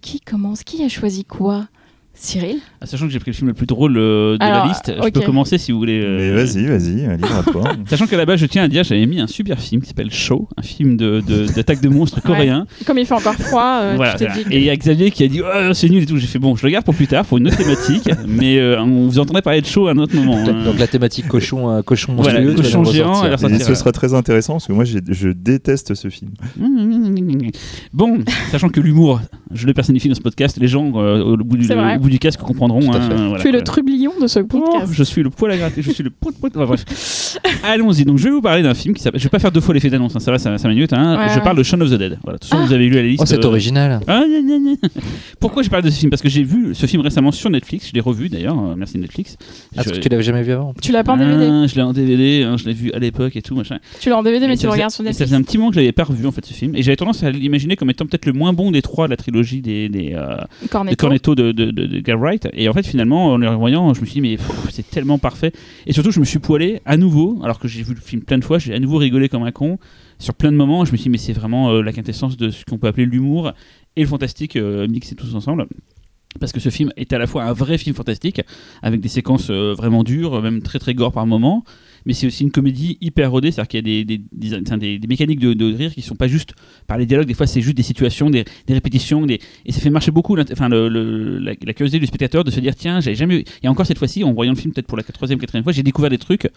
[0.00, 0.64] Qui commence?
[0.64, 1.68] Qui a choisi quoi?
[2.14, 4.68] Cyril Ah, sachant que j'ai pris le film le plus drôle euh, de Alors, la
[4.68, 6.00] liste, je peux commencer si vous voulez.
[6.04, 7.64] euh, Mais vas-y, vas-y, libre à toi.
[7.86, 10.10] Sachant qu'à la base, je tiens à dire, j'avais mis un super film qui s'appelle
[10.12, 12.66] Show, un film de- de- d'attaque de, monstres coréen.
[12.86, 14.38] Comme il fait encore froid, euh, Voilà, tu t'es voilà.
[14.42, 16.18] dit que- Et il y a Xavier qui a dit oh, c'est nul et tout.
[16.18, 18.80] J'ai fait bon, je le garde pour plus tard, pour une autre thématique, mais euh,
[18.82, 20.36] on vous entendrait parler de Show à un autre moment.
[20.36, 20.64] hein.
[20.64, 24.54] Donc la thématique cochon, euh, cochon Voilà, monstrueux, cochon géant, Et ce sera très intéressant
[24.54, 26.32] parce que moi je déteste ce film.
[27.92, 28.18] Bon,
[28.50, 29.20] sachant que l'humour,
[29.52, 31.66] je le personnifie dans ce podcast, les gens euh, au, bout du,
[32.02, 32.92] bout du casque comprendront.
[32.92, 34.92] Hein, voilà, tu es le trublion de ce Oh, podcast.
[34.92, 36.52] je suis le poil à gratter, je suis le poil, poil.
[36.54, 36.84] Enfin, bref.
[37.64, 38.04] Allons-y.
[38.04, 39.20] Donc, je vais vous parler d'un film qui s'appelle.
[39.20, 40.92] Je vais pas faire deux fois l'effet d'annonce, hein, ça va, ça, ça minutes.
[40.92, 41.16] Hein.
[41.18, 42.18] Ouais, je parle de Shaun of the Dead.
[42.22, 42.66] Voilà, tout ça, Ah.
[42.66, 43.22] vous avez lu à la liste.
[43.22, 44.00] Oh, c'est euh, original.
[44.06, 44.88] ah, gna, gna, gna.
[45.40, 46.10] Pourquoi je parle de ce film?
[46.10, 47.88] Parce que j'ai vu ce film récemment sur Netflix.
[47.88, 48.58] Je l'ai revu d'ailleurs.
[48.58, 49.36] euh, merci Netflix.
[49.40, 50.74] Ah, Je- parce que tu l'avais jamais vu avant.
[50.82, 52.42] Tu l'as pas en DVD Ah, Je l'ai en DVD.
[52.44, 53.78] hein, je l'ai vu à l'époque et tout machin.
[54.00, 55.30] Tu l'as en DVD, mais Et tu le faisait- regardes sur et Ça Netflix.
[55.30, 56.74] faisait un petit moment que je l'avais pas revu en fait ce film.
[56.76, 59.16] Et j'avais tendance à l'imaginer comme étant peut-être le moins bon des trois de la
[59.16, 60.96] trilogie des, des, euh, de Cornetto.
[60.96, 62.48] Cornetto de, de, de, de Guy Wright.
[62.52, 64.38] Et en fait, finalement, en le revoyant, je me suis dit, mais
[64.70, 65.52] c'est tellement parfait.
[65.86, 68.38] Et surtout, je me suis poilé à nouveau, alors que j'ai vu le film plein
[68.38, 69.78] de fois, j'ai à nouveau rigolé comme un con.
[70.18, 72.50] Sur plein de moments, je me suis dit, mais c'est vraiment euh, la quintessence de
[72.50, 73.52] ce qu'on peut appeler l'humour
[73.96, 75.66] et le fantastique euh, mixés tous ensemble.
[76.40, 78.40] Parce que ce film est à la fois un vrai film fantastique,
[78.82, 81.64] avec des séquences euh, vraiment dures, même très très gore par moments,
[82.06, 84.18] mais c'est aussi une comédie hyper rodée, c'est-à-dire qu'il y a des,
[84.98, 86.52] des, mécaniques de, de rire qui sont pas juste
[86.86, 89.40] par les dialogues, des fois c'est juste des situations, des, répétitions, des...
[89.66, 92.50] et ça fait marcher beaucoup l'int- enfin, le, le- la, la curiosité du spectateur de
[92.50, 93.44] se dire tiens, j'avais jamais eu...
[93.62, 95.82] Et encore cette fois-ci, en voyant le film peut-être pour la troisième, quatrième fois, j'ai
[95.82, 96.48] découvert des trucs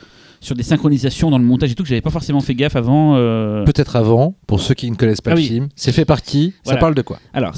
[0.41, 3.15] sur des synchronisations dans le montage et tout que j'avais pas forcément fait gaffe avant.
[3.15, 3.63] euh.
[3.65, 5.47] Peut-être avant, pour ceux qui ne connaissent pas Ah le oui.
[5.47, 5.69] film.
[5.75, 6.53] C'est fait par qui?
[6.63, 6.77] Voilà.
[6.77, 7.19] Ça parle de quoi?
[7.33, 7.55] Alors,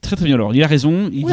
[0.00, 1.08] très très bien alors, il a raison.
[1.12, 1.24] Il dit-.
[1.24, 1.32] Ouais,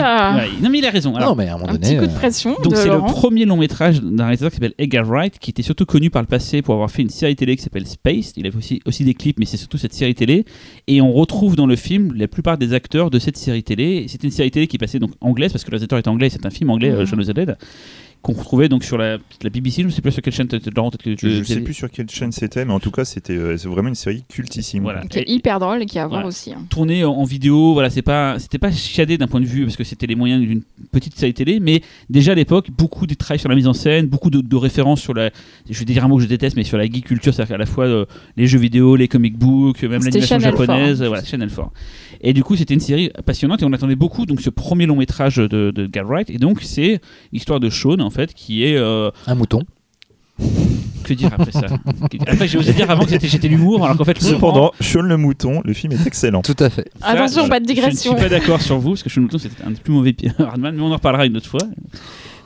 [0.61, 1.15] non mais il a raison.
[1.15, 1.87] Alors, Non, mais à un moment Un donné.
[1.87, 4.73] petit coup de euh, pression Donc c'est le premier long métrage d'un réalisateur qui s'appelle
[4.77, 7.55] Edgar Wright, qui était surtout connu par le passé pour avoir fait une série télé
[7.55, 8.33] qui s'appelle Space.
[8.37, 10.45] Il avait aussi, aussi des clips, mais c'est surtout cette série télé.
[10.87, 14.05] Et on retrouve dans le film la plupart des acteurs de cette série télé.
[14.07, 16.45] C'était une série télé qui passait donc anglaise, parce que le réalisateur est anglais, c'est
[16.45, 17.57] un film anglais, of the Dead,
[18.23, 20.73] qu'on retrouvait donc sur la, la BBC, je ne sais plus sur quelle chaîne, peut-être,
[20.75, 23.05] Laurent, peut-être que Je, tu- sais plus sur quelle chaîne c'était, mais en tout cas
[23.05, 24.83] c'était euh, c'est vraiment une série cultissime.
[24.83, 25.01] Voilà.
[25.01, 26.27] Qui est hyper drôle et qui a à voir Voilà.
[26.29, 26.51] aussi.
[26.53, 26.65] hein.
[26.69, 29.75] tourné en, en vidéo, voilà, c'est pas, c'était pas chiadé d'un point de vue parce
[29.75, 33.39] que c'était les moyens d'une petite série télé, mais déjà à l'époque, beaucoup de travail
[33.39, 35.29] sur la mise en scène, beaucoup de, de références sur la,
[35.69, 37.57] je vais dire un mot que je déteste, mais sur la geek culture, c'est-à-dire qu'à
[37.57, 38.05] la fois euh,
[38.37, 41.07] les jeux vidéo, les comic books, même l'animation japonaise, four.
[41.09, 41.69] voilà, Channel 4.
[42.23, 44.95] Et du coup, c'était une série passionnante et on attendait beaucoup donc ce premier long
[44.95, 47.01] métrage de, de Wright et donc c'est
[47.33, 49.61] l'histoire de Sean en fait qui est euh, Un mouton.
[51.03, 51.65] que dire après ça?
[52.25, 55.17] Après j'ai osé dire avant que c'était j'étais l'humour alors qu'en fait Cependant, Sean le
[55.17, 56.41] mouton, le film est excellent.
[56.41, 56.89] Tout à fait.
[57.01, 58.11] Ça, Attention, je- pas de digression.
[58.13, 59.91] Je ne suis pas d'accord sur vous, parce que Sean Mouton, c'était un des plus
[59.93, 61.59] mauvais Hardman, mais on en reparlera une autre fois.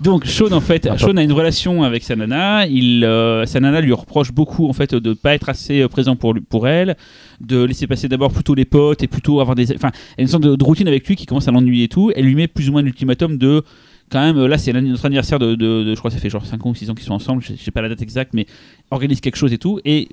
[0.01, 2.67] Donc, Sean, en fait, Sean a une relation avec sa nana.
[2.67, 5.87] Il, euh, sa nana lui reproche beaucoup, en fait, de ne pas être assez euh,
[5.87, 6.95] présent pour, lui- pour elle,
[7.41, 9.73] de laisser passer d'abord plutôt les potes et plutôt avoir des.
[9.75, 11.87] Enfin, elle a une sorte de, de routine avec lui qui commence à l'ennuyer et
[11.87, 12.11] tout.
[12.15, 13.63] Elle lui met plus ou moins l'ultimatum de.
[14.11, 16.29] Quand même, euh, là, c'est notre anniversaire de, de- de- Je crois que ça fait
[16.29, 18.45] genre 5 ans ou 6 ans qu'ils sont ensemble, sais pas la date exacte, mais
[18.91, 19.79] organise quelque chose et tout.
[19.83, 20.07] Et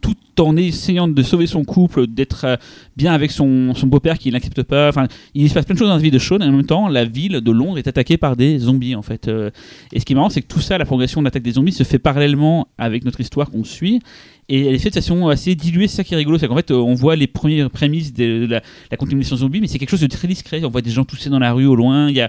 [0.00, 2.56] tout en essayant de sauver son couple, d'être euh,
[2.96, 4.88] bien avec son, beau-père qui l'accepte pas.
[4.88, 6.66] Enfin, il se passe plein de choses dans la vie de Sean, et en même
[6.66, 9.28] temps, la ville de Londres est attaquée par des zombies, en fait.
[9.28, 9.50] Euh,
[9.92, 11.72] et ce qui est marrant, c'est que tout ça, la progression de l'attaque des zombies,
[11.72, 14.00] se fait parallèlement avec notre histoire qu'on suit.
[14.48, 16.56] Et elle est faite de façon assez diluée, c'est ça qui est rigolo, c'est qu'en
[16.56, 20.08] fait, on voit les premières prémices de la, contamination zombie, mais c'est quelque chose de
[20.08, 20.64] très discret.
[20.64, 22.08] On voit des gens tousser dans la rue au loin.
[22.08, 22.28] Un-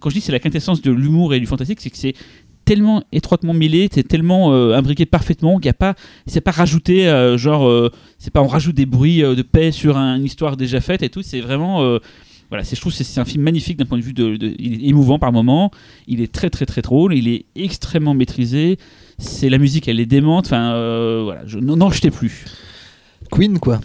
[0.00, 2.14] quand je dis c'est la quintessence de l'humour et du fantastique, c'est que c'est
[2.68, 5.94] tellement étroitement mêlé, c'est tellement euh, imbriqué parfaitement qu'il n'y a pas,
[6.26, 9.96] c'est pas rajouté, euh, genre, euh, c'est pas on rajoute des bruits de paix sur
[9.96, 11.22] un- une histoire déjà faite et tout.
[11.22, 11.98] C'est vraiment,
[12.50, 14.88] voilà, je trouve que c'est, un film magnifique d'un point de vue de, il est
[14.88, 15.70] émouvant par moments,
[16.06, 18.76] il est très très très drôle, il est extrêmement maîtrisé.
[19.18, 20.46] C'est la musique, elle est démente.
[20.46, 20.72] Enfin,
[21.24, 22.44] voilà, je, n'en jetez plus.
[23.30, 23.80] Queen, quoi.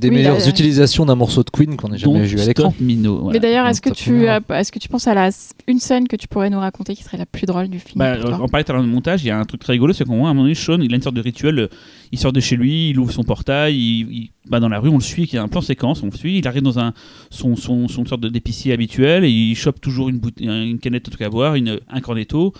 [0.00, 0.48] Des Oui, meilleures là, là.
[0.48, 2.72] utilisations d'un morceau de Queen qu'on ait jamais vu à l'écran.
[2.80, 3.32] Voilà.
[3.32, 5.30] Mais d'ailleurs, est-ce que, tu, est-ce que tu penses à la,
[5.68, 8.16] une scène que tu pourrais nous raconter qui serait la plus drôle du film Bah,
[8.16, 8.38] toi?
[8.42, 10.04] on parlait tout à l'heure de montage, il y a un truc très rigolo, c'est
[10.04, 11.68] qu'à un moment donné, Sean, il a une sorte de rituel, euh,
[12.10, 14.88] il sort de chez lui, il ouvre son portail, il, il va dans la rue,
[14.88, 16.78] on le suit, il y a un plan séquence, on le suit, il arrive dans
[16.78, 16.94] un,
[17.30, 21.10] son, son, son sorte de- d'épicier habituel, et il chope toujours une, une canette de
[21.10, 22.52] truc à boire, une, un cornetto,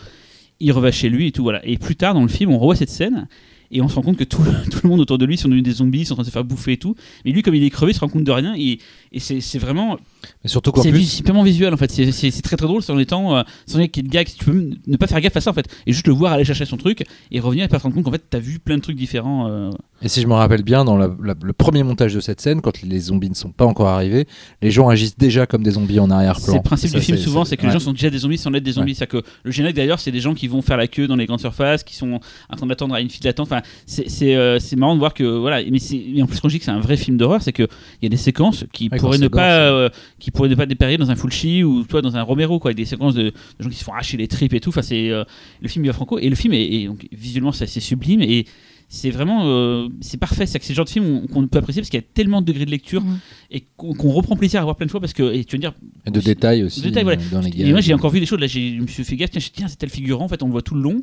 [0.60, 1.64] il reva chez lui et tout, voilà.
[1.66, 3.26] Et plus tard dans le film, on revoit cette scène,
[3.72, 4.52] et on se rend compte que tout, le-
[4.88, 6.72] monde autour de lui sont devenus des zombies, sont en train de se faire bouffer
[6.72, 8.78] et tout, mais lui, comme il est crevé, il se rend compte de rien, et,
[9.12, 9.98] et c'est vraiment
[10.44, 13.36] Mais surtout c'est plus, purement visuel en fait, c'est- très très drôle, c'est en étant
[13.36, 15.66] euh, sans qu'il de gags, tu peux ne pas faire gaffe à ça en fait,
[15.86, 18.04] et juste le voir aller chercher son truc et revenir et pas te rendre compte
[18.04, 19.48] qu'en fait t'as vu plein de trucs différents.
[19.50, 19.70] euh.
[20.02, 22.60] Et si je me rappelle bien, dans la- la- le premier montage de cette scène,
[22.60, 24.26] quand les zombies ne sont pas encore arrivés,
[24.60, 26.44] les gens agissent déjà comme des zombies en arrière-plan.
[26.54, 27.74] C'est le principe ça, du film souvent, c'est que les ouais.
[27.74, 28.94] gens sont déjà des zombies sans être des zombies.
[28.96, 31.26] C'est-à-dire que le générique d'ailleurs, c'est des gens qui vont faire la queue dans les
[31.26, 32.18] grandes surfaces, qui sont
[32.50, 33.46] en train d'attendre à une file d'attente.
[33.52, 36.64] Enfin, c'est euh, marrant de voir que voilà, mais, en plus quand je dis que
[36.64, 37.62] c'est un vrai film d'horreur, c'est que
[38.00, 39.88] il y a des séquences qui Quand ne gore, pas, euh,
[40.18, 42.76] qui pourraient ne pas dépérir dans un Fulci ou toi dans un Romero quoi, avec
[42.76, 44.70] des séquences de, de gens qui se font arracher les tripes et tout.
[44.70, 45.24] Enfin, c'est euh,
[45.60, 48.46] le film Viva Franco et le film est, est- donc, visuellement c'est assez sublime et
[48.94, 51.80] c'est vraiment euh, c'est parfait c'est que c'est le genre de film qu'on peut apprécier
[51.80, 53.18] parce qu'il y a tellement de degrés de lecture Mhm.
[53.50, 55.72] et qu'on reprend plaisir à voir plein de fois parce que et tu veux dire
[56.06, 56.80] Et de détails aussi.
[56.82, 57.22] De détails, voilà.
[57.32, 59.16] dans les et moi j'ai encore vu des choses là j'ai- je me suis fait
[59.16, 61.02] gaffe tiens, c'est tel figurant en fait on le voit tout le long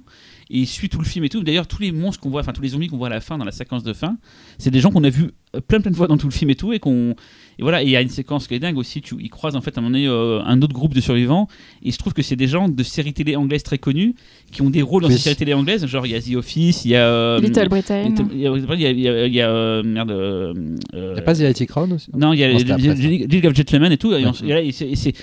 [0.52, 2.54] et il suit tout le film et tout d'ailleurs tous les monstres qu'on voit enfin
[2.54, 4.18] tous les zombies qu'on voit à la fin dans la séquence de fin
[4.60, 5.32] c'est des gens qu'on a vu
[5.68, 7.16] plein plein de fois dans tout le film et tout et qu'on
[7.58, 9.62] et voilà il y a une séquence qui est dingue aussi tu ils croisent en
[9.62, 11.48] fait à un moment donné euh, un autre groupe de survivants
[11.84, 14.14] et je trouve que c'est des gens de séries télé anglaises très connues
[14.52, 15.16] qui ont des rôles dans Oui.
[15.16, 17.68] ces séries télé anglaises genre il y a The Office il y a euh, Little
[17.68, 18.14] Britain.
[18.32, 20.54] Il y a il y a, il y a- il y a, euh, merde euh,
[20.94, 22.48] euh, Y a pas The IT Crown aussi non, il y a.
[22.50, 24.10] League of Gentlemen et tout.
[24.12, 24.22] Ouais.
[24.22, 25.14] et là, et c'est- et c'est-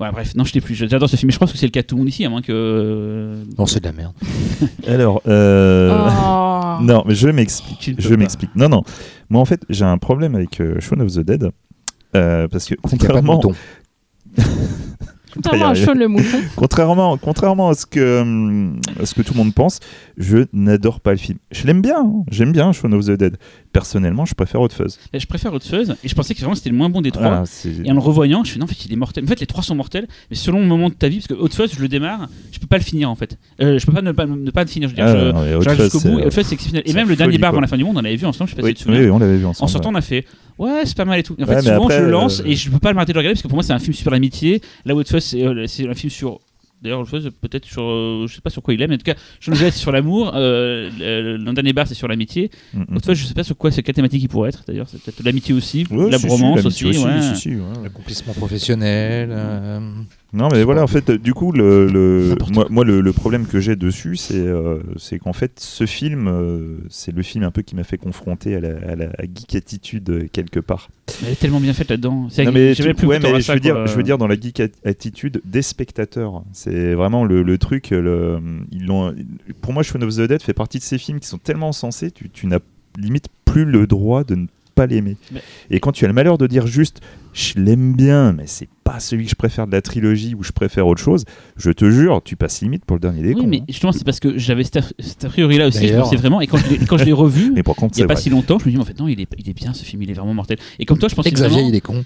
[0.00, 0.74] Ouais, bref, non, je t'ai plus.
[0.74, 1.28] J'adore ce film.
[1.28, 2.50] mais Je pense que c'est le cas de tout le monde ici, à moins que.
[2.52, 4.12] euh, Non, c'est de la merde.
[4.88, 6.53] Alors, euh, Oh.
[6.82, 7.94] Non, mais je m'explique.
[7.98, 8.54] Je m'explique.
[8.54, 8.82] Non, non.
[9.30, 11.50] Moi, en fait, j'ai un problème avec euh, Shaun of the Dead.
[12.16, 13.40] euh, parce que contrairement.
[15.34, 15.84] Contrairement à arriver.
[15.86, 16.38] Sean le mouton.
[16.56, 19.80] contrairement, contrairement à ce que hum, à ce que tout le monde pense,
[20.16, 21.38] je n'adore pas le film.
[21.50, 22.24] Je l'aime bien, hein.
[22.30, 23.36] j'aime bien Shaun of the Dead.
[23.72, 24.98] Personnellement, je préfère Hot Fuzz.
[25.12, 27.42] Je préfère Hot Fuzz et je pensais que vraiment c'était le moins bon des trois.
[27.46, 29.24] C'est- Et en le revoyant, je fais non, en fait, il est mortel.
[29.24, 31.34] En fait, les trois sont mortels, mais selon le moment de ta vie, parce que
[31.34, 33.36] Hot Fuzz, je le démarre, je peux pas le finir en fait.
[33.60, 34.88] Euh, je peux pas ne pas, ne pas le finir.
[34.88, 36.18] Je veux dire, Ah, je, non, jusqu'au bout.
[36.20, 36.82] Et Hot Fuzz, c'est exceptionnel.
[36.86, 38.26] Et même la le dernier folie, bar avant la fin du monde, on l'avait vu
[38.26, 39.00] ensemble, je sais pas Oui, si tu te souviens.
[39.00, 39.64] oui, oui, on l'avait vu ensemble.
[39.64, 40.24] En sortant, on a fait
[40.58, 41.34] ouais, c'est pas mal et tout.
[41.38, 43.12] Et en Ouais, fait, souvent, après, je le lance euh, et je peux pas m'arrêter
[43.12, 44.60] de le regarder parce que pour moi, c'est un film sur l'amitié.
[44.84, 46.40] Là où Hot Fuzz, c'est, euh, c'est un film sur.
[46.82, 47.06] D'ailleurs,
[47.40, 47.82] peut-être sur.
[47.82, 49.78] euh, je sais pas sur quoi il est, mais en tout cas, the Dead, c'est
[49.78, 50.32] sur l'amour.
[50.34, 52.50] Euh, le, le dernier bar, c'est sur l'amitié.
[52.74, 52.96] Mm, mm.
[52.96, 54.86] Hot Fuzz, je sais pas sur quoi, c'est quelle thématique il pourrait être d'ailleurs.
[54.90, 57.04] C'est peut-être l'amitié aussi, Ouais, la si, si, bromance l'amitié aussi.
[57.06, 57.22] ouais.
[57.22, 57.62] si, si, ouais.
[57.82, 59.30] L'accomplissement professionnel.
[59.32, 59.80] euh,
[60.34, 63.46] Non, mais voilà, en fait, euh, du coup, le, le- moi, moi, le, le problème
[63.46, 67.50] que j'ai dessus, c'est euh, c'est qu'en fait, ce film, euh, c'est le film un
[67.50, 70.90] peu qui m'a fait confronter à la, à la geek attitude euh, quelque part.
[71.22, 72.28] Elle est tellement bien faite là-dedans.
[72.44, 74.60] Non, mais, tu- plus ouais, mais je, veux dire, je veux dire, dans la geek
[74.60, 77.90] at- attitude des spectateurs, c'est vraiment le, le truc.
[77.90, 78.40] Le,
[78.72, 79.14] ils l'ont-
[79.60, 82.10] pour moi, Shaun of the Dead fait partie de ces films qui sont tellement sensés,
[82.10, 82.58] tu, tu n'as
[82.98, 85.16] limite plus le droit de ne pas l'aimer.
[85.32, 87.00] Mais- Et quand tu as le malheur de dire juste,
[87.32, 90.52] je l'aime bien, mais c'est pas celui que je préfère de la trilogie ou je
[90.52, 91.24] préfère autre chose,
[91.56, 93.64] je te jure, tu passes limite pour le dernier des Oui, cons, mais hein.
[93.68, 94.76] justement, c'est parce que j'avais cet
[95.24, 95.88] a, priori là aussi.
[95.88, 96.40] Je pensais vraiment.
[96.40, 98.22] Et quand je l'ai, quand je l'ai revu, Mais contre, il y a pas vrai.
[98.22, 100.02] si longtemps, je me dis, en fait, non, il est, il est bien ce film,
[100.02, 100.58] il est vraiment mortel.
[100.78, 101.68] Et comme toi, je pensais Xavier, vraiment.
[101.70, 102.04] il est con.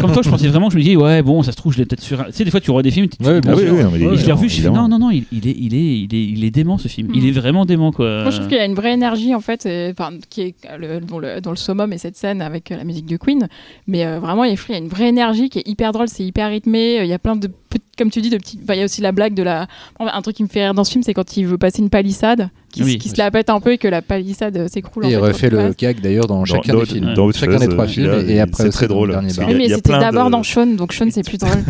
[0.00, 1.86] Comme toi, je pensais vraiment, je me dis, ouais, bon, ça se trouve, je l'ai
[1.86, 2.20] peut-être sur.
[2.20, 3.56] un- Tu sais, des fois, tu revois des films, tu, Ouais, te dis, bien Ah
[3.56, 5.24] oui, bon, oui, non, mais Et je l'ai revu, je fais non, non, non, il,
[5.32, 7.08] il est, il, est, il, est, il est dément ce film.
[7.14, 7.28] Il Mm.
[7.28, 8.22] est vraiment dément quoi.
[8.22, 10.54] Moi, je trouve qu'il y a une vraie énergie en fait, et, enfin, qui est
[10.78, 13.48] le, dont, le, dont le summum est cette scène avec euh, la musique de Queen.
[13.86, 16.48] Mais euh, vraiment, il y a une vraie énergie qui est hyper drôle, c'est hyper
[16.50, 17.00] rythmé.
[17.00, 17.50] euh, Il y a plein de
[17.96, 18.58] comme tu dis, de petits.
[18.68, 19.66] Il y a aussi la blague de la.
[19.98, 21.90] Un truc qui me fait rire dans ce film, c'est quand il veut passer une
[21.90, 22.98] palissade, qui, s- Oui.
[22.98, 25.04] qui se la pète un peu et que la palissade s'écroule.
[25.04, 27.14] en Et il fait, refait le gag d'ailleurs dans, chacun dans- des films.
[27.14, 28.06] dans chacun des Outfuzz, trois euh, films.
[28.12, 29.48] celui-là, Et, il- après, c'est très drôle, le dernier bar.
[29.48, 31.62] Oui, mais il c'était d'abord de- dans Sean, donc Sean c'est plus drôle.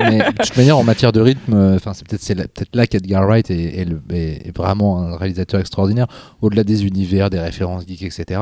[0.00, 3.26] mais de toute manière, en matière de rythme, enfin, c'est peut-être c'est là, là qu'Edgar
[3.26, 6.06] Wright est, est le- est- est vraiment un réalisateur extraordinaire,
[6.40, 8.40] au-delà des univers, des références geeks, etc.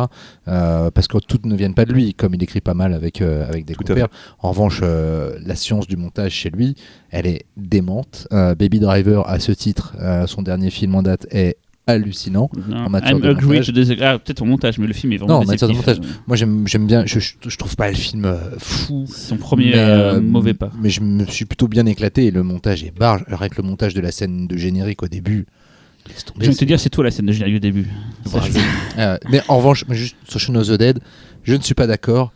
[0.48, 3.20] euh, parce que toutes ne viennent pas de lui, comme il écrit pas mal avec,
[3.22, 4.08] euh, avec des compères.
[4.40, 6.74] En revanche, euh, la science du montage chez lui,
[7.10, 8.26] elle est démente.
[8.32, 11.56] Euh, Baby Driver, à ce titre, euh, son dernier film en date, est
[11.90, 12.50] hallucinant.
[12.68, 13.66] Non, En matière I'm de agree montage.
[13.66, 14.04] to disagree.
[14.04, 16.20] Ah, peut-être au montage, mais le film est vraiment Non, en matière de déceptif.
[16.26, 19.06] Moi, j'aime j'aime bien, je, je, trouve pas le film euh, fou.
[19.08, 20.70] Son premier Mais, euh, euh, mauvais pas.
[20.80, 23.24] Mais je me suis plutôt bien éclaté et le montage est barge.
[23.28, 25.46] Avec le montage de la scène de générique au début,
[26.08, 27.86] laisse tomber, Je de te dire, c'est toi la scène de générique au début.
[28.26, 28.60] Ça, je veux-
[28.98, 30.98] Euh, mais en revanche, juste sur Shaun of the Dead,
[31.44, 32.32] je ne suis pas d'accord.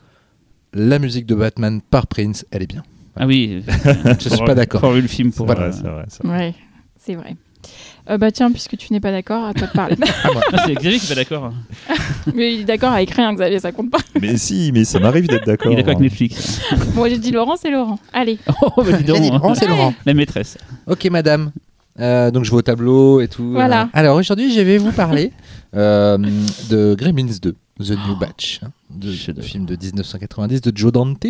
[0.73, 2.83] La musique de Batman par Prince, elle est bien.
[3.17, 3.63] Ah oui,
[4.21, 4.91] Je suis pas d'accord.
[4.93, 5.47] Vu le film pour.
[5.47, 6.05] Voilà, c'est vrai.
[6.09, 6.37] c'est vrai.
[6.39, 6.55] Ouais,
[6.99, 7.37] c'est vrai.
[8.11, 9.97] Euh, bah tiens, puisque tu n'es pas d'accord, à toi de parler.
[10.57, 11.53] Ah, c'est Xavier qui est pas d'accord.
[12.35, 13.99] mais il est d'accord avec rien, Xavier, ça compte pas.
[14.21, 15.73] Mais si, mais ça m'arrive d'être d'accord.
[15.73, 16.61] Il est d'accord avec Netflix.
[16.95, 17.99] Moi j'ai dit Laurent, c'est Laurent.
[18.13, 18.39] Allez.
[18.63, 19.31] oh, bah dis donc, hein.
[19.33, 19.95] Laurent, c'est Laurent.
[20.05, 20.59] La maîtresse.
[20.87, 21.51] Ok, madame.
[22.01, 23.53] Euh, donc je vais au tableau et tout.
[23.53, 23.89] Voilà.
[23.93, 25.33] Alors aujourd'hui, je vais vous parler
[25.75, 26.19] euh,
[26.71, 29.47] de Gremlins 2, The New Batch, hein, de, Chef-d'œuvre.
[29.49, 31.27] film de 1990 de Joe Dante.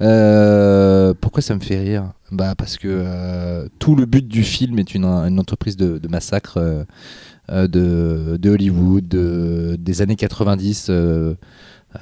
[0.00, 2.12] Euh, pourquoi ça me fait rire?
[2.32, 6.08] Bah parce que euh, tout le but du film est une, une entreprise de, de
[6.08, 10.86] massacre euh, de, de Hollywood, de- des années 90.
[10.90, 11.34] euh,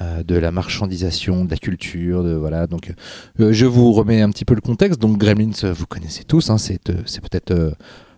[0.01, 2.65] euh, de la marchandisation, de la culture, de voilà.
[2.65, 2.91] Donc,
[3.39, 4.99] euh, je vous remets un petit peu le contexte.
[4.99, 6.49] Donc, Gremlins, vous connaissez tous.
[6.49, 7.75] hein, c'est euh, peut-être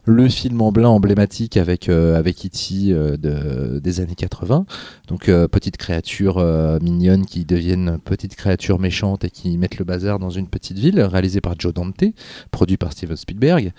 [0.08, 2.92] le film en blanc emblématique avec euh, avec E.T.
[2.94, 4.66] euh, de, des années 80.
[5.08, 9.86] Donc, euh, petites créatures euh, mignonnes qui deviennent petites créatures méchantes et qui mettent le
[9.86, 12.04] bazar dans une petite ville, réalisé par Joe Dante,
[12.52, 13.72] produit par Steven Spielberg.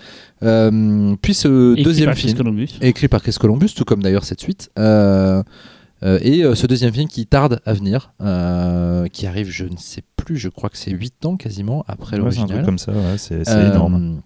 [0.43, 2.69] Euh, puis ce Écrit deuxième film Columbus.
[2.81, 4.69] écrit par Chris Columbus, tout comme d'ailleurs cette suite.
[4.77, 5.41] Euh,
[6.03, 9.77] euh, et euh, ce deuxième film qui tarde à venir, euh, qui arrive, je ne
[9.77, 12.49] sais plus, je crois que c'est 8 ans quasiment après Ouais, c'est un l'original.
[12.49, 14.21] truc comme ça, ouais, c'est c'est Euh, énorme.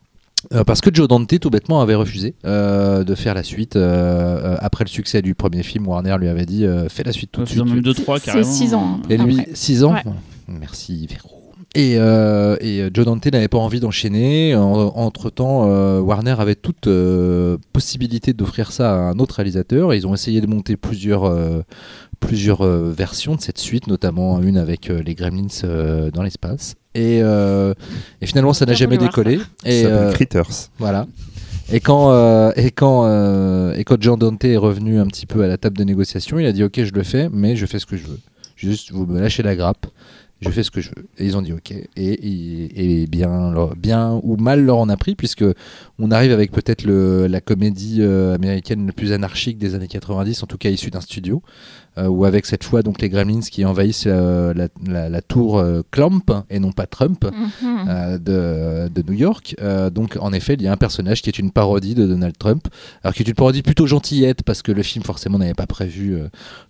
[0.54, 3.75] Euh, parce que Joe Dante, tout bêtement, avait refusé euh, de faire la suite.
[3.75, 7.32] euh, après le succès du premier film, Warner lui avait dit euh, fais la suite
[7.32, 7.63] tout de suite.
[7.65, 8.43] même 2-3 C'est carrément.
[8.51, 8.99] 6 ans.
[8.99, 9.51] hein, Et lui, après.
[9.56, 10.04] 6 ans Ouais.
[10.47, 11.38] Merci, Véro.
[11.73, 14.54] Et, euh, et Joe Dante n'avait pas envie d'enchaîner.
[14.56, 15.65] entre temps,
[16.01, 19.93] Warner avait toute euh, possibilité d'offrir ça à un autre réalisateur.
[19.93, 21.62] Ils ont essayé de monter plusieurs, euh,
[22.19, 26.75] plusieurs euh, versions de cette suite, notamment une avec euh, les Gremlins euh, dans l'espace.
[26.93, 27.73] Et, euh,
[28.21, 29.38] et finalement, ça n'a jamais décollé.
[29.38, 30.69] Ça Et, s'appelle euh, Critters.
[30.77, 31.08] voilà.
[31.71, 35.41] Et quand, euh, et, quand, euh, et quand Jean Dante est revenu un petit peu
[35.43, 37.80] à la table de négociation, il a dit Ok, je le fais, mais je fais
[37.80, 38.19] ce que je veux.
[38.58, 39.88] Juste, vous me lâchez la grappe,
[40.41, 41.06] je fais ce que je veux.
[41.17, 41.71] Et ils ont dit Ok.
[41.71, 45.45] Et, et, et bien, leur- bien ou mal leur en a pris, puisque
[45.97, 50.43] on arrive avec peut-être le- la comédie euh, américaine la plus anarchique des années 90,
[50.43, 51.41] en tout cas issue d'un studio,
[51.97, 55.58] euh, ou avec cette fois donc les Gremlins qui envahissent euh, la, la- la tour
[55.60, 58.17] euh, Clamp et non pas Trump Mhm.
[58.19, 59.56] de, de New York.
[59.93, 62.67] Donc, en effet, il y a un personnage qui est une parodie de Donald Trump,
[63.04, 66.17] alors qui est une parodie plutôt gentillette, parce que le film, forcément, n'avait pas prévu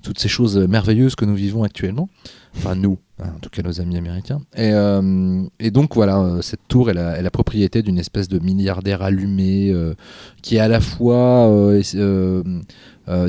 [0.01, 2.09] toutes ces choses merveilleuses que nous vivons actuellement.
[2.57, 4.41] Enfin, nous, hein, en tout cas nos amis américains.
[4.55, 8.39] Et, euh, et donc, voilà, cette tour est la, est la propriété d'une espèce de
[8.39, 9.93] milliardaire allumé euh,
[10.41, 12.43] qui, à la fois, est- euh,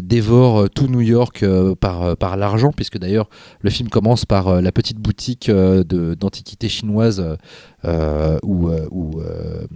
[0.01, 3.29] dévore euh, tout New York euh, par, euh, l'argent, puisque d'ailleurs,
[3.61, 7.37] le film commence par euh, la petite boutique euh, d'antiquités chinoises euh, euh,
[7.85, 9.67] où, euh, où, euh,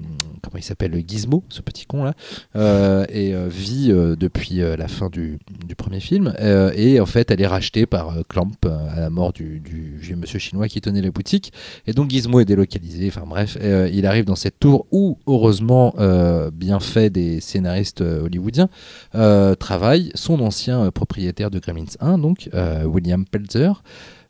[0.43, 2.15] comment il s'appelle Gizmo, ce petit con là,
[2.55, 6.33] euh, et euh, vit euh, depuis euh, la fin du, du premier film.
[6.41, 9.61] Euh, et en fait, elle est rachetée par euh, Clamp euh, à la mort du,
[9.61, 11.53] du vieux monsieur chinois qui tenait la boutique.
[11.87, 13.09] Et donc Gizmo est délocalisé.
[13.09, 18.01] Enfin bref, euh, il arrive dans cette tour où, heureusement, euh, bien fait des scénaristes
[18.01, 18.69] euh, hollywoodiens,
[19.15, 23.83] euh, travaille son ancien euh, propriétaire de Gremlins 1, donc euh, William Pelzer.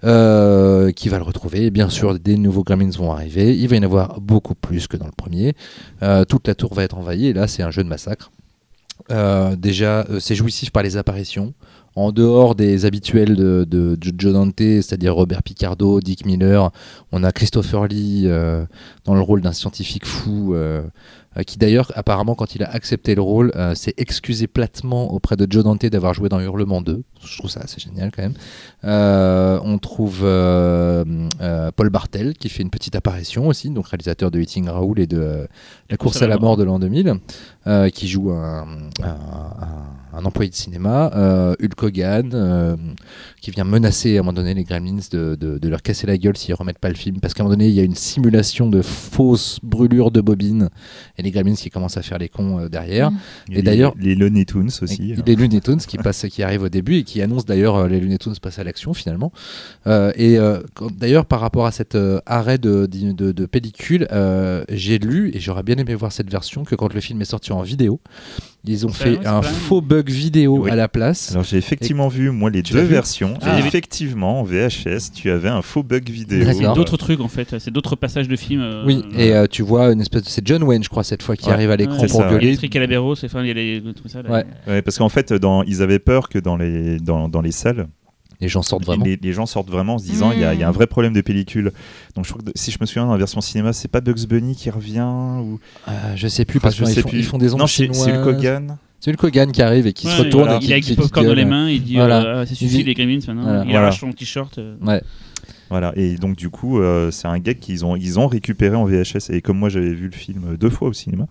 [0.06, 1.66] Euh, qui va le retrouver.
[1.66, 3.56] Et bien sûr, des nouveaux Gremlins vont arriver.
[3.56, 5.54] Il va y en avoir beaucoup plus que dans le premier.
[6.02, 7.32] Euh, toute la tour va être envahie.
[7.32, 8.30] Là, c'est un jeu de massacre.
[9.10, 11.54] Euh, déjà, c'est jouissif par les apparitions.
[11.96, 16.70] En dehors des habituels de, de, de Joe Dante, c'est-à-dire Robert Picardo, Dick Miller,
[17.10, 18.28] on a Christopher Lee
[19.04, 20.54] dans le rôle d'un scientifique fou,
[21.44, 25.46] qui d'ailleurs, apparemment, quand il a accepté le rôle, euh, s'est excusé platement auprès de
[25.50, 27.02] Joe Dante d'avoir joué dans Hurlement 2.
[27.24, 28.34] Je trouve ça assez génial quand même.
[28.84, 31.04] Euh, on trouve euh,
[31.40, 35.06] euh, Paul Bartel qui fait une petite apparition aussi, donc réalisateur de Hitting Raoul et
[35.06, 35.46] de euh,
[35.90, 37.14] La course à la mort de l'an 2000,
[37.66, 38.66] euh, qui joue un,
[39.02, 41.10] un- un- un employé de cinéma.
[41.14, 42.76] Euh, Hulk Hogan euh,
[43.42, 46.16] qui vient menacer à un moment donné les Gremlins de, de- de leur casser la
[46.16, 47.94] gueule s'ils remettent pas le film parce qu'à un moment donné il y a une
[47.94, 50.70] simulation de fausse brûlure de bobines
[51.18, 53.08] et les Gremlins qui commencent à faire les cons euh, derrière.
[53.08, 53.12] A
[53.52, 55.12] Et les- d'ailleurs- les Looney Tunes aussi.
[55.12, 57.88] Et Les Looney Tunes qui passent, qui arrivent au début et qui annoncent d'ailleurs euh,
[57.88, 59.32] les Looney Tunes passent à l'action finalement.
[59.86, 60.60] Euh, et euh,
[60.98, 65.30] d'ailleurs par rapport à cet euh, arrêt de, de, de- de pellicule, euh, j'ai lu
[65.34, 68.00] et j'aurais bien aimé voir cette version que quand le film est sorti en vidéo,
[68.64, 70.70] ils ont fait ouais, un faux bug vidéo Oui.
[70.70, 71.30] à la place.
[71.32, 73.34] Alors j'ai effectivement vu moi les Tu deux versions.
[73.42, 73.56] Ah.
[73.58, 76.44] et effectivement en VHS tu avais un faux bug vidéo.
[76.52, 78.60] C'est d'autres trucs en fait, c'est d'autres passages de films.
[78.62, 80.28] euh, oui, et euh, tu vois une espèce de...
[80.28, 81.52] C'est John Wayne, je crois, cette fois, qui Ouais.
[81.52, 82.46] arrive à l'écran Ouais, pour c'est ça, gueuler.
[82.48, 84.22] Electric Calabero, c'est enfin il y a les tout ça.
[84.22, 84.44] là, Ouais.
[84.66, 87.86] Ouais, parce qu'en fait dans, ils avaient peur que dans les dans, dans les salles
[88.40, 89.04] Les gens sortent vraiment.
[89.04, 90.72] les, les gens sortent vraiment en se disant il y, a- il y a un
[90.72, 91.72] vrai problème de pellicule.
[92.14, 94.26] Donc je crois que si je me souviens dans la version cinéma c'est pas Bugs
[94.28, 95.08] Bunny qui revient
[95.40, 97.18] ou Euh, je sais plus parce qu'ils font, plus.
[97.18, 98.12] ils font des ondes non c'est c'est.
[98.22, 98.76] Kogan.
[99.00, 100.56] C'est le Kogan qui arrive et qui se retourne voilà.
[100.56, 101.38] et qui, Il avec qui- du popcorn dans gueule.
[101.38, 102.22] les mains, il dit Voilà.
[102.24, 103.42] euh, ah, ça Il suffit les Gremlins maintenant.
[103.42, 103.62] Voilà.
[103.64, 103.86] Il Voilà.
[103.86, 104.58] arrache son t-shirt.
[104.58, 104.76] euh.
[104.82, 105.02] Ouais.
[105.70, 108.84] Voilà et donc du coup euh, c'est un gag qu'ils ont ils ont récupéré en
[108.84, 111.26] VHS et comme moi j'avais vu le film deux fois au cinéma,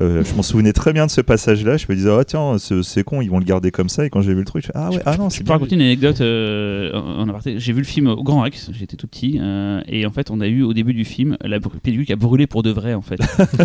[0.00, 1.76] euh, je m'en souvenais très bien de ce passage là.
[1.78, 4.10] Je me disais ah tiens ce- c'est con ils vont le garder comme ça et
[4.10, 5.54] quand j'ai vu le truc je fais, ah ouais ah non Je c'est peux bien.
[5.54, 7.58] raconter une anecdote euh, en aparté.
[7.58, 10.40] J'ai vu le film au Grand Rex, j'étais tout petit, euh, et en fait, on
[10.40, 13.02] a eu au début du film la pellicule qui a brûlé pour de vrai en
[13.02, 13.18] fait.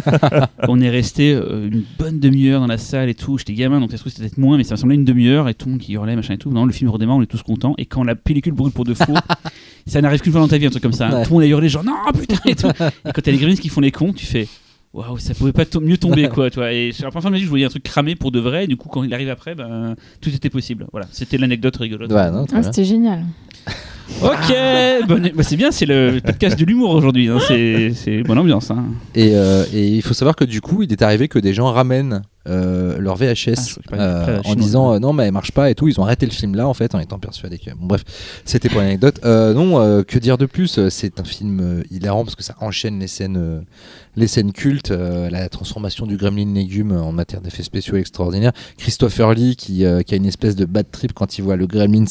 [0.67, 3.37] on est resté une bonne demi-heure dans la salle et tout.
[3.37, 5.49] J'étais gamin, donc ça se trouve c'était peut-être moins, mais ça me semblait une demi-heure
[5.49, 6.49] et tout qui hurlait, machin et tout.
[6.51, 8.93] Non, le film redémarre, on est tous contents, et quand la pellicule brûle pour de
[8.93, 9.13] faux,
[9.87, 11.07] ça n'arrive qu'une fois dans ta vie, un truc comme ça.
[11.07, 11.13] hein.
[11.17, 11.23] Ouais.
[11.23, 12.67] Tout le monde a hurlé, genre non, putain et tout.
[12.69, 14.47] Et quand t'as les Gremlins qui font les cons, tu fais.
[14.93, 16.71] Waouh, ça pouvait pas mieux tomber quoi, toi.
[16.71, 18.65] Et la première fois de ma vie je voyais un truc cramé pour de vrai.
[18.65, 20.85] Et du coup, quand il arrive après, ben, tout était possible.
[20.91, 22.11] Voilà, c'était l'anecdote rigolote.
[22.11, 22.63] Ouais, non, très Ah.
[22.63, 23.23] C'était génial.
[24.21, 27.29] Ok, bonne- bah, c'est bien, c'est le podcast de l'humour aujourd'hui.
[27.29, 28.69] hein, C'est c'est bonne ambiance.
[28.69, 28.85] hein.
[29.15, 31.71] Et, euh, et il faut savoir que du coup, il est arrivé que des gens
[31.71, 35.75] ramènent euh, leur VHS Ah, euh, en disant euh, non, mais elle marche pas et
[35.75, 35.87] tout.
[35.87, 37.71] Ils ont arrêté le film là en fait en étant persuadés que.
[37.71, 38.03] Bon, bref,
[38.43, 39.23] c'était pour l'anecdote.
[39.23, 40.89] Non, que dire de plus?
[40.89, 43.63] C'est un film hilarant parce que ça enchaîne les scènes,
[44.15, 48.53] les scènes cultes, la transformation du gremlin légume en matière d'effets spéciaux extraordinaires.
[48.77, 52.05] Christopher Lee qui, qui a une espèce de bad trip quand il voit le gremlin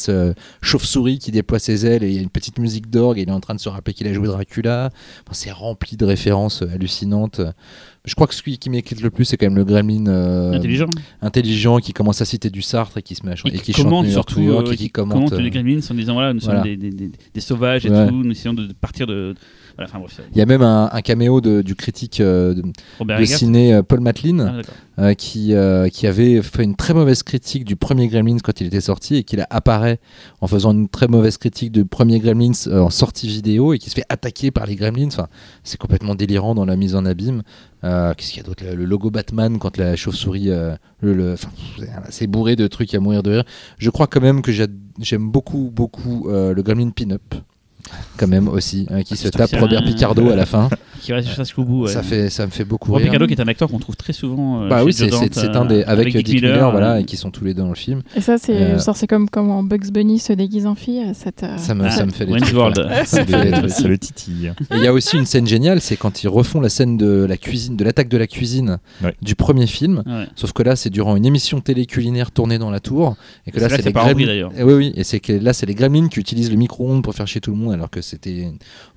[0.61, 3.29] chauve-souris qui déploie ses ailes et il y a une petite musique d'orgue et il
[3.29, 4.89] est en train de se rappeler qu'il a joué Dracula.
[5.25, 7.41] Enfin, c'est rempli de références hallucinantes.
[8.05, 10.87] Je crois que celui qui m'éclate le plus, c'est quand même le gremlin euh, Intelligent.
[11.21, 13.61] intelligent qui commence à citer du Sartre et qui se met à chanter Et et
[13.61, 15.13] qui commente surtout, York euh, et qui qui commente.
[15.13, 16.59] commente euh, les Gremlins en disant voilà, nous voilà.
[16.63, 18.07] sommes des, des- des- des sauvages et Ouais.
[18.09, 18.21] tout.
[18.23, 19.35] Nous essayons de partir de.
[19.75, 20.21] Voilà, enfin bref.
[20.31, 23.83] Il y a même un, un caméo de- du critique euh, de, de ciné euh,
[23.83, 24.61] Paul Matlin
[24.97, 25.53] Ah, euh, qui,
[25.91, 29.23] qui avait fait une très mauvaise critique du premier Gremlins quand il était sorti et
[29.23, 29.99] qu'il apparaît
[30.41, 33.95] en faisant une très mauvaise critique du premier Gremlins en sortie vidéo et qui se
[33.95, 35.07] fait attaquer par les Gremlins.
[35.07, 35.27] Enfin,
[35.63, 37.41] c'est complètement délirant dans la mise en abîme.
[37.83, 38.63] Euh, Qu'est-ce qu'il y a d'autre?
[38.63, 41.49] Le, logo Batman quand la chauve-souris, euh, le, le- enfin,
[42.09, 43.43] c'est bourré de trucs à mourir de rire.
[43.79, 44.67] Je crois quand même que j'a-
[45.01, 47.33] j'aime beaucoup, beaucoup euh, le Gremlin Pin-Up.
[48.17, 50.69] Quand même aussi, hein, qui se Putain, tape Robert Picardo à la fin.
[51.03, 51.83] Qui reste jusqu'au bout.
[51.83, 51.91] ouais.
[51.91, 53.11] Ça, fait, ça me fait beaucoup Robert rire.
[53.11, 54.63] Picardo, qui est un acteur qu'on trouve très souvent.
[54.63, 55.13] euh, Bah chez oui, c'est
[55.55, 57.69] un des euh, avec, Dick, Miller, voilà, euh, et qui sont tous les deux dans
[57.69, 58.01] le film.
[58.15, 61.01] Et ça, c'est Euh, c'est comme quand Bugs Bunny se déguise en fille.
[61.57, 63.03] Ça me, Ah, ça me fait des voilà.
[63.05, 63.69] Ça me fait des trucs.
[63.69, 64.53] ça le titille.
[64.71, 67.25] Et il y a aussi une scène géniale, c'est quand ils refont la scène de
[67.25, 69.13] la cuisine, de l'attaque de la cuisine Ouais.
[69.21, 70.03] du premier film.
[70.05, 70.27] Ouais.
[70.35, 73.59] Sauf que là, c'est durant une émission télé culinaire tournée dans la tour, et que
[73.59, 74.25] là, c'est les gremlins.
[74.25, 74.51] d'ailleurs.
[74.57, 77.13] Eh oui, oui, et c'est que là, c'est les gremlins qui utilisent le micro-ondes pour
[77.13, 78.47] faire chier tout le monde, alors que c'était,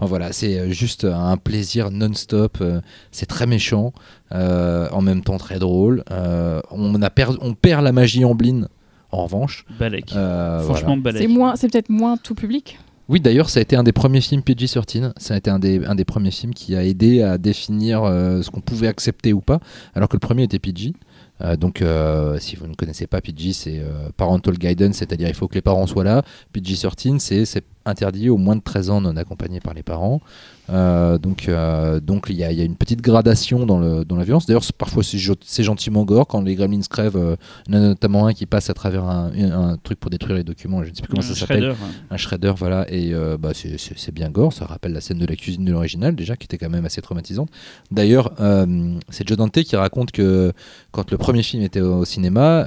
[0.01, 2.59] voilà, c'est juste un plaisir non-stop.
[2.61, 2.81] euh,
[3.11, 3.93] C'est très méchant,
[4.33, 6.03] euh, en même temps très drôle.
[6.11, 8.69] Euh, on a perdu, on perd la magie Amblin.
[9.13, 10.13] En revanche, Balek.
[10.15, 11.31] Euh, Franchement, C'est Balek.
[11.57, 12.79] c'est peut-être moins tout public.
[13.09, 15.13] Oui, d'ailleurs, ça a été un des premiers films PG-13.
[15.17, 18.43] Ça a été un des, un des premiers films qui a aidé à définir euh,
[18.43, 19.61] ce qu'on pouvait accepter ou pas,
[19.95, 20.93] alors que le premier était PG.
[21.41, 25.35] Euh, donc, euh, si vous ne connaissez pas PG, c'est euh, Parental Guidance, c'est-à-dire il
[25.35, 26.25] faut que les parents soient là.
[26.53, 30.21] PG-13, c'est c'est interdit aux moins de 13 ans non accompagnés par les parents.
[30.71, 34.05] Euh, donc, euh, donc il y, a- il y a une petite gradation dans, le,
[34.05, 34.47] dans la violence.
[34.47, 37.17] D'ailleurs, parfois c'est gentiment gore quand les gremlins crèvent.
[37.17, 37.37] euh,
[37.69, 40.37] il y en a notamment un qui passe à travers un, un truc pour détruire
[40.37, 40.83] les documents.
[40.85, 41.77] Je ne sais plus comment Un ça s'appelle ouais.
[42.11, 45.65] un shredder voilà et bah, c'est- bien gore ça rappelle la scène de la cuisine
[45.65, 47.49] de l'original déjà qui était quand même assez traumatisante
[47.91, 48.33] d'ailleurs
[49.11, 50.53] c'est Joe Dante qui raconte que
[50.91, 52.65] quand le premier film était au cinéma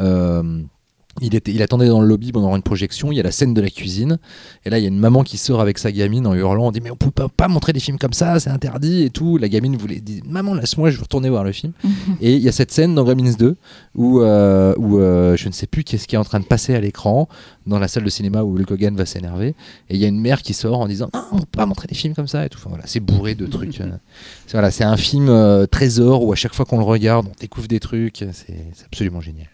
[1.21, 3.53] il, était, il attendait dans le lobby pendant une projection, il y a la scène
[3.53, 4.17] de la cuisine,
[4.65, 6.71] et là il y a une maman qui sort avec sa gamine en hurlant, on
[6.71, 9.37] dit mais on peut pas, pas montrer des films comme ça, c'est interdit et tout.
[9.37, 11.73] La gamine voulait dit maman laisse-moi, je veux retourner voir le film.
[12.21, 13.55] et il y a cette scène dans Gremlins 2
[13.95, 16.75] où, euh, où euh, je ne sais plus qu'est-ce qui est en train de passer
[16.75, 17.27] à l'écran
[17.65, 19.49] dans la salle de cinéma où Hulk Hogan va s'énerver,
[19.89, 21.87] et il y a une mère qui sort en disant non on peut pas montrer
[21.87, 22.57] des films comme ça et tout.
[22.59, 23.79] Enfin, voilà, c'est bourré de trucs.
[23.81, 23.89] euh.
[24.47, 27.39] C'est voilà, c'est un film euh, trésor où à chaque fois qu'on le regarde on
[27.39, 29.47] découvre des trucs, c'est absolument génial.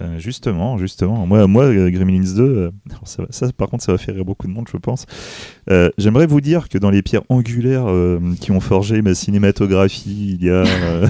[0.00, 1.26] Euh, justement, justement.
[1.26, 2.70] Moi, moi euh, Gremlins 2, euh,
[3.04, 5.06] ça, ça, par contre, ça va faire rire beaucoup de monde, je pense.
[5.70, 10.36] Euh, J'aimerais vous dire que dans les pierres angulaires euh, qui ont forgé ma cinématographie,
[10.38, 11.06] il y a euh,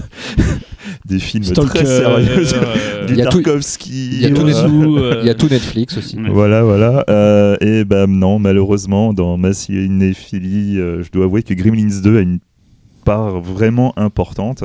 [1.05, 2.45] des films Stalker, très sérieux.
[2.55, 4.09] euh, du Il y a tout- Tarkovsky.
[4.13, 6.19] il y a tout y a tout Netflix aussi.
[6.31, 7.05] Voilà, voilà.
[7.11, 12.19] Euh, et ben non, malheureusement, dans ma cinéphilie, euh, je dois avouer que Gremlins 2
[12.19, 12.39] a une
[13.05, 14.65] part vraiment importante.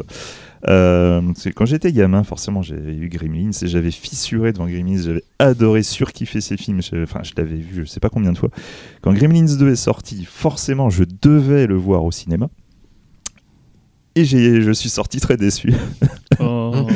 [0.68, 1.22] Euh,
[1.55, 5.01] quand j'étais gamin, forcément, j'avais eu Gremlins et j'avais fissuré devant Gremlins.
[5.01, 6.82] J'avais adoré, surkiffé ces films.
[7.03, 8.49] Enfin, je l'avais vu, je sais pas combien de fois.
[9.01, 12.49] Quand Gremlins 2 est sorti, forcément, je devais le voir au cinéma.
[14.16, 15.74] Et j'ai- je suis sorti très déçu.
[16.43, 16.88] Oh.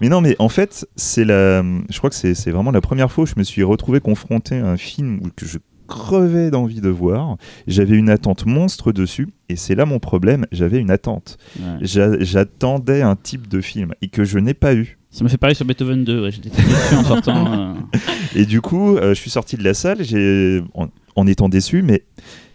[0.00, 1.60] Mais non, mais en fait, c'est la.
[1.62, 4.66] Je crois que c'est vraiment la première fois où je me suis retrouvé confronté à
[4.68, 5.58] un film que je
[5.88, 7.36] crevais d'envie de voir.
[7.66, 10.46] J'avais une attente monstre dessus, et c'est là mon problème.
[10.52, 11.38] J'avais une attente.
[11.58, 11.64] Ouais.
[11.80, 14.98] J'a- J'attendais un type de film et que je n'ai pas eu.
[15.10, 16.22] Ça m'a fait pareil sur Beethoven 2.
[16.24, 17.52] ouais, J'étais très déçu en sortant.
[17.58, 17.98] euh.
[18.36, 21.82] Et du coup, euh, je suis sorti de la salle, j'ai en, en étant déçu,
[21.82, 22.04] mais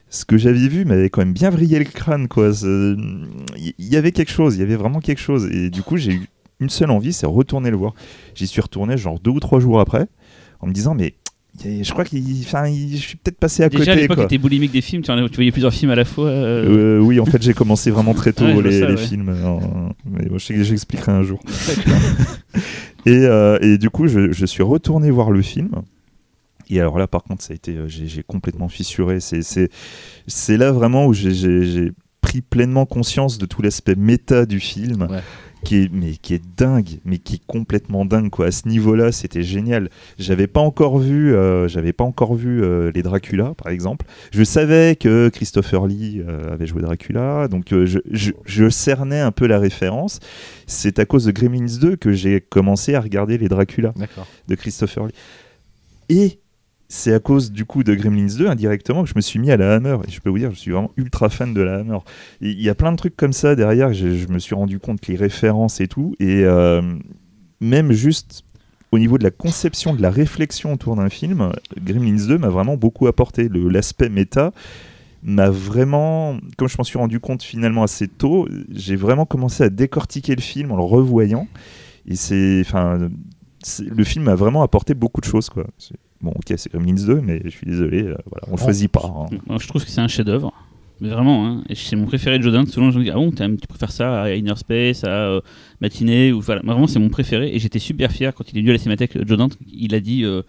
[0.10, 2.54] ce que j'avais vu m'avait quand même bien vrillé le crâne, quoi.
[2.54, 5.50] C'est- Il y, avait quelque chose, il y avait vraiment quelque chose.
[5.52, 6.28] Et du coup, j'ai eu
[6.60, 7.94] une seule envie, c'est retourner le voir.
[8.36, 10.06] J'y suis retourné genre deux ou trois jours après,
[10.60, 11.16] en me disant, mais
[11.62, 14.26] je crois que je suis peut-être passé à Déjà, à côté, l'époque, quoi.
[14.26, 15.02] t'étais boulimique des films.
[15.04, 16.28] Tu, en tu voyais plusieurs films à la fois.
[16.28, 16.98] euh.
[16.98, 18.98] Euh, oui, en fait, j'ai commencé vraiment très tôt Ouais, les, ça, les ouais.
[18.98, 19.30] films.
[19.30, 19.60] euh,
[20.06, 21.40] mais bon, j'expliquerai un jour.
[23.06, 25.70] Et, euh, et du coup, je, je suis retourné voir le film.
[26.70, 29.20] Et alors là, par contre, ça a été, j'ai complètement fissuré.
[29.20, 29.70] C'est-
[30.58, 31.92] là vraiment où j'ai
[32.22, 35.20] pris pleinement conscience de tout l'aspect méta du film, Ouais.
[35.64, 38.48] Qui est mais qui est dingue, mais qui est complètement dingue quoi.
[38.48, 39.90] À ce niveau-là, c'était génial.
[40.18, 44.06] J'avais pas encore vu, euh, j'avais pas encore vu euh, les Dracula, par exemple.
[44.32, 49.32] Je savais que Christopher Lee euh, avait joué Dracula, donc je, je, je cernais un
[49.32, 50.20] peu la référence.
[50.68, 53.94] C'est à cause de Gremlins 2 que j'ai commencé à regarder les Dracula
[54.48, 55.14] de Christopher Lee.
[56.10, 56.40] Et
[56.96, 59.58] c'est à cause du coup de Gremlins 2 indirectement que je me suis mis à
[59.58, 59.98] la Hammer.
[60.08, 61.98] Et je peux vous dire, je suis vraiment ultra fan de la Hammer.
[62.40, 63.94] Il y a plein de trucs comme ça derrière.
[63.94, 66.16] Je, me suis rendu compte que les références et tout.
[66.20, 66.84] Et euh,
[67.60, 68.44] même juste
[68.92, 72.78] au niveau de la conception, de la réflexion autour d'un film, Gremlins 2 m'a vraiment
[72.78, 73.50] beaucoup apporté.
[73.50, 74.52] L'aspect méta
[75.24, 79.70] m'a vraiment, comme je m'en suis rendu compte finalement assez tôt, j'ai vraiment commencé à
[79.72, 81.48] décortiquer le film en le revoyant.
[82.06, 83.10] Et c'est, enfin,
[83.80, 85.66] le film m'a vraiment apporté beaucoup de choses, quoi.
[86.24, 88.64] Bon, ok, c'est Gremlins 2, mais je suis désolé, euh, voilà, on le Oh.
[88.64, 89.04] choisit pas.
[89.32, 89.36] hein.
[89.46, 90.52] Moi, je trouve que c'est un chef-d'œuvre.
[91.02, 91.64] Mais vraiment, hein.
[91.70, 92.66] Et c'est mon préféré de Jodin.
[92.66, 95.42] Souvent, je me dis, ah bon, t'aimes- tu préfères ça à Inner Space, à euh,
[95.82, 96.62] Matinée ou voilà.
[96.64, 97.54] Moi, Vraiment, c'est mon préféré.
[97.54, 99.18] Et j'étais super fier quand il est venu à la cinémathèque.
[99.28, 100.44] Jodin, il a dit euh,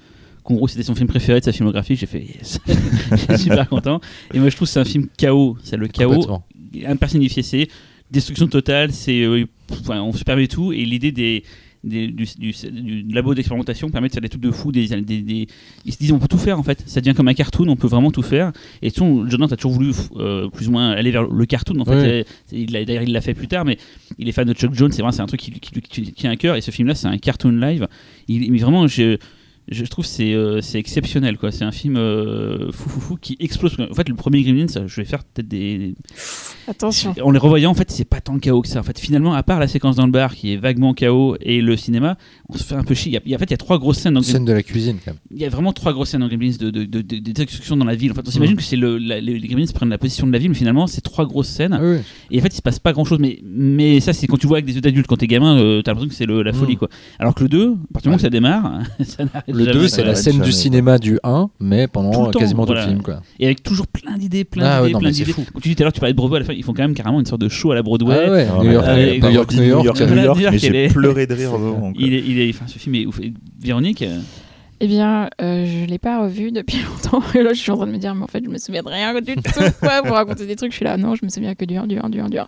[0.44, 1.96] qu'en gros, c'était son film préféré de sa filmographie.
[1.96, 2.60] J'ai fait, yes.
[3.16, 4.00] J'étais super content.
[4.32, 5.56] Et moi, je trouve que c'est un film chaos.
[5.64, 6.44] C'est le chaos Complètement.
[6.86, 7.42] impersonnifié.
[7.42, 7.68] C'est
[8.12, 8.92] destruction totale.
[8.92, 10.72] C'est euh, enfin, on se permet tout.
[10.72, 11.42] Et l'idée des
[11.85, 14.72] des- du, du- du labo d'expérimentation permet de faire des trucs de fou.
[14.72, 15.47] Des, des- des-
[15.85, 16.82] ils se disent on peut tout faire en fait.
[16.87, 18.53] Ça devient comme un cartoon, on peut vraiment tout faire.
[18.82, 21.78] Et sais, on- Jordan a toujours voulu euh, plus ou moins aller vers le cartoon.
[21.80, 22.09] En fait, Oui.
[22.09, 23.78] Euh, c'est- il l'a- d'ailleurs il l'a fait plus tard, mais
[24.18, 24.93] il est fan de Chuck Jones.
[24.93, 25.53] C'est vrai, c'est un truc qui,
[26.01, 26.57] lui tient à cœur.
[26.57, 27.87] Et ce film-là, c'est un cartoon live.
[28.28, 29.18] Il, mais vraiment, je,
[29.68, 31.50] je trouve que c'est euh, c'est exceptionnel quoi.
[31.52, 33.76] C'est un film euh, fou fou fou qui explose.
[33.90, 35.94] En fait, le premier Gremlins, ça, je vais faire peut-être des,
[36.66, 37.14] Attention.
[37.22, 38.80] en les revoyant, en fait, c'est pas tant le chaos que ça.
[38.80, 41.60] En fait, finalement, à part la séquence dans le bar qui est vaguement chaos et
[41.60, 42.16] le cinéma,
[42.48, 43.10] on se fait un peu chier.
[43.10, 44.20] Il y a- il y a, en fait, il y a trois grosses scènes dans
[44.20, 44.32] Gremlins.
[44.38, 45.20] Scène de la cuisine, quand même.
[45.30, 47.76] Il y a vraiment trois grosses scènes dans Gremlins de, de, de, de- de destruction
[47.76, 48.12] dans la ville.
[48.12, 48.58] En fait, on s'imagine Mhm.
[48.58, 51.00] que c'est le, la- les Gremlins prennent la position de la ville, mais finalement, c'est
[51.00, 51.72] trois grosses scènes.
[51.74, 51.96] Ah oui.
[52.30, 53.18] Et en fait, il se passe pas grand chose.
[53.18, 55.82] Mais, mais ça, c'est quand tu vois avec des yeux d'adulte, quand t'es gamin, euh,
[55.82, 56.78] t'as l'impression que c'est le- la folie, Mhm.
[56.78, 56.88] quoi.
[57.18, 59.78] Alors que le 2, à partir du moment où ça démarre, ça n'arrête Le jamais.
[59.80, 63.02] 2, c'est la scène du cinéma du 1, mais pendant quasiment tout le film.
[63.02, 63.20] Quoi.
[63.38, 65.32] Et avec toujours plein d'idées, plein Ah d'idées, plein d'idées.
[65.32, 66.72] Quand tu dis tout à l'heure, tu parlais de Broadway, à la fin, ils font
[66.74, 68.24] quand même carrément une sorte de show à la Broadway.
[68.26, 70.55] Ah ouais, Ah, New York, euh, New York, New York, New York.
[70.59, 71.50] J'ai pleuré de rire.
[71.96, 73.20] Il est, enfin, ce film est ouf.
[73.62, 74.18] Véronique, euh,
[74.85, 77.22] Eh bien, euh, je l'ai pas revu depuis longtemps.
[77.35, 78.82] Et là, je suis en train de me dire, mais en fait, je me souviens
[78.82, 79.43] de rien du tout.
[79.80, 81.87] Quoi, pour raconter des trucs, je suis là, non, je me souviens que du 1,
[81.87, 82.47] du 1, du 1, du 1.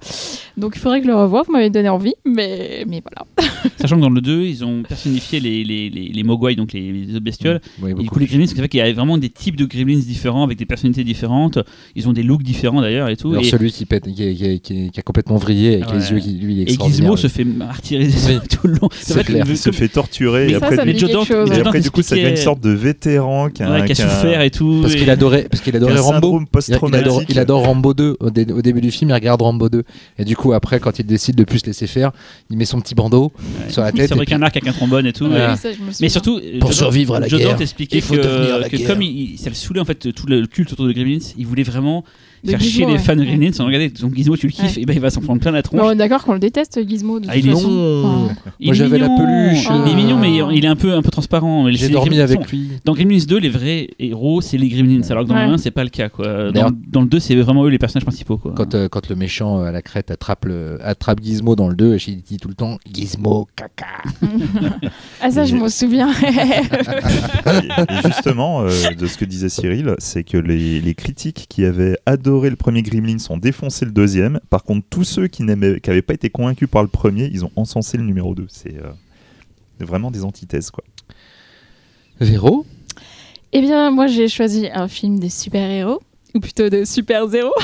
[0.59, 1.45] Donc, il faudrait que je le revoie.
[1.45, 3.51] Vous m'avez donné envie, mais, mais voilà.
[3.79, 6.93] sachant que dans le 2, ils ont personnifié les, les, les, les mogwai, donc les,
[6.93, 7.63] les autres bestioles.
[7.81, 9.65] Oui, Et du coup, les gremlins, c'est fait qu'il y a vraiment des types de
[9.65, 11.59] gremlins différents, avec des personnalités différentes.
[11.95, 13.31] Ils ont des looks différents d'ailleurs et tout.
[13.31, 15.77] Alors et celui qui, pète, qui, est- qui est- qui est- qui a complètement vrillé
[15.77, 15.95] avec Ouais.
[16.01, 16.75] les yeux qui lui est et.
[16.77, 18.49] Gizmo se fait martyriser Oui.
[18.51, 18.89] tout le long.
[18.93, 19.47] C'est fait, clair.
[19.49, 22.17] Il se fait torturer Mais et ça, après, ça me et après du coup ça
[22.27, 24.81] devient une sorte de vétéran qui a, ouais, qui a a souffert et tout.
[24.83, 26.41] Parce et- qu'il adorait, parce qu'il adorait Rambo.
[26.69, 29.69] Il, adore, il adore Rambo 2 au, dé- au début du film, il regarde Rambo
[29.69, 29.85] 2
[30.19, 32.13] et du coup après quand il décide de plus se laisser faire,
[32.51, 33.71] il met son petit bandeau Ouais.
[33.73, 34.07] sur la tête.
[34.07, 35.27] et fabrique puis- un arc avec un trombone et tout.
[35.27, 37.57] Mais- ça, surtout, Pour survivre à la guerre,
[37.91, 38.89] il faut que, devenir la que guerre.
[38.89, 41.63] comme il, ça le saoulait en fait tout le culte autour de Gremlins, il voulait
[41.63, 42.05] vraiment
[42.51, 42.99] Faire Gizmo, chier les ouais.
[42.99, 44.83] fans de Gremlins, sans regarder ton Gizmo, tu le kiffes, Ouais.
[44.83, 45.81] et ben il va s'en prendre plein la tronche.
[45.81, 47.21] Bon, on est d'accord qu'on le déteste, Gizmo.
[47.21, 47.51] De Ah, il est.
[47.53, 47.59] Non.
[47.59, 49.19] Enfin, Il Moi, est j'avais la mignon.
[49.19, 51.71] peluche, Il est euh, mignon, mais il est un peu, un peu transparent.
[51.73, 52.71] J'ai dormi avec lui.
[52.85, 55.47] Dans Gremlins 2, les vrais héros, c'est les Gremlins, alors que dans Ouais.
[55.47, 56.09] le 1, c'est pas le cas.
[56.09, 56.53] Quoi.
[56.53, 58.37] Dans, dans le 2, c'est vraiment eux les personnages principaux.
[58.39, 58.53] Quoi.
[58.57, 61.75] Quand, euh, quand le méchant euh, à la crête attrape, le, attrape Gizmo dans le
[61.75, 63.87] 2, il dit tout le temps Gizmo caca.
[65.21, 66.11] Ah, ça, je m'en souviens.
[67.91, 71.97] Et justement, euh, de ce que disait Cyril, c'est que les, les critiques qui avaient
[72.07, 74.41] adoré le premier Gremlins ont défoncé le deuxième.
[74.51, 77.97] Par contre, tous ceux qui n'avaient pas été convaincus par le premier, ils ont encensé
[77.97, 78.47] le numéro 2.
[78.49, 78.91] C'est euh,
[79.81, 80.85] vraiment des antithèses, quoi.
[82.21, 82.67] Véro?
[83.53, 86.03] Eh bien, moi, j'ai choisi un film des super-héros,
[86.37, 87.51] ou plutôt de super-zéro.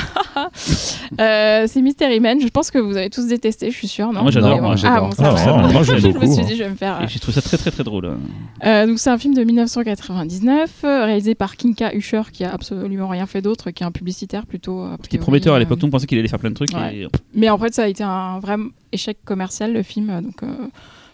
[1.21, 2.41] Euh, c'est Mystery Man.
[2.41, 4.07] Je pense que vous avez tous détesté, je suis sûre.
[4.11, 4.75] Non Ah, moi, j'adore, moi, bon.
[4.75, 5.09] j'adore.
[5.19, 6.45] Ah, bon, Ah, moi, j'aime je me beaucoup, suis hein.
[6.47, 7.01] dit, je vais me faire.
[7.03, 8.07] Et je trouve ça très très très drôle.
[8.07, 8.17] hein.
[8.65, 13.07] Euh, donc c'est un film de 1999 euh, réalisé par Kinka Usher qui a absolument
[13.07, 14.81] rien fait d'autre, qui est un publicitaire plutôt.
[14.81, 16.73] a C'était priori, prometteur à euh, l'époque, on pensait qu'il allait faire plein de trucs.
[16.73, 16.95] Ouais.
[16.97, 18.55] et- Mais en fait ça a été un vrai
[18.91, 20.19] échec commercial le film.
[20.21, 20.47] Donc euh,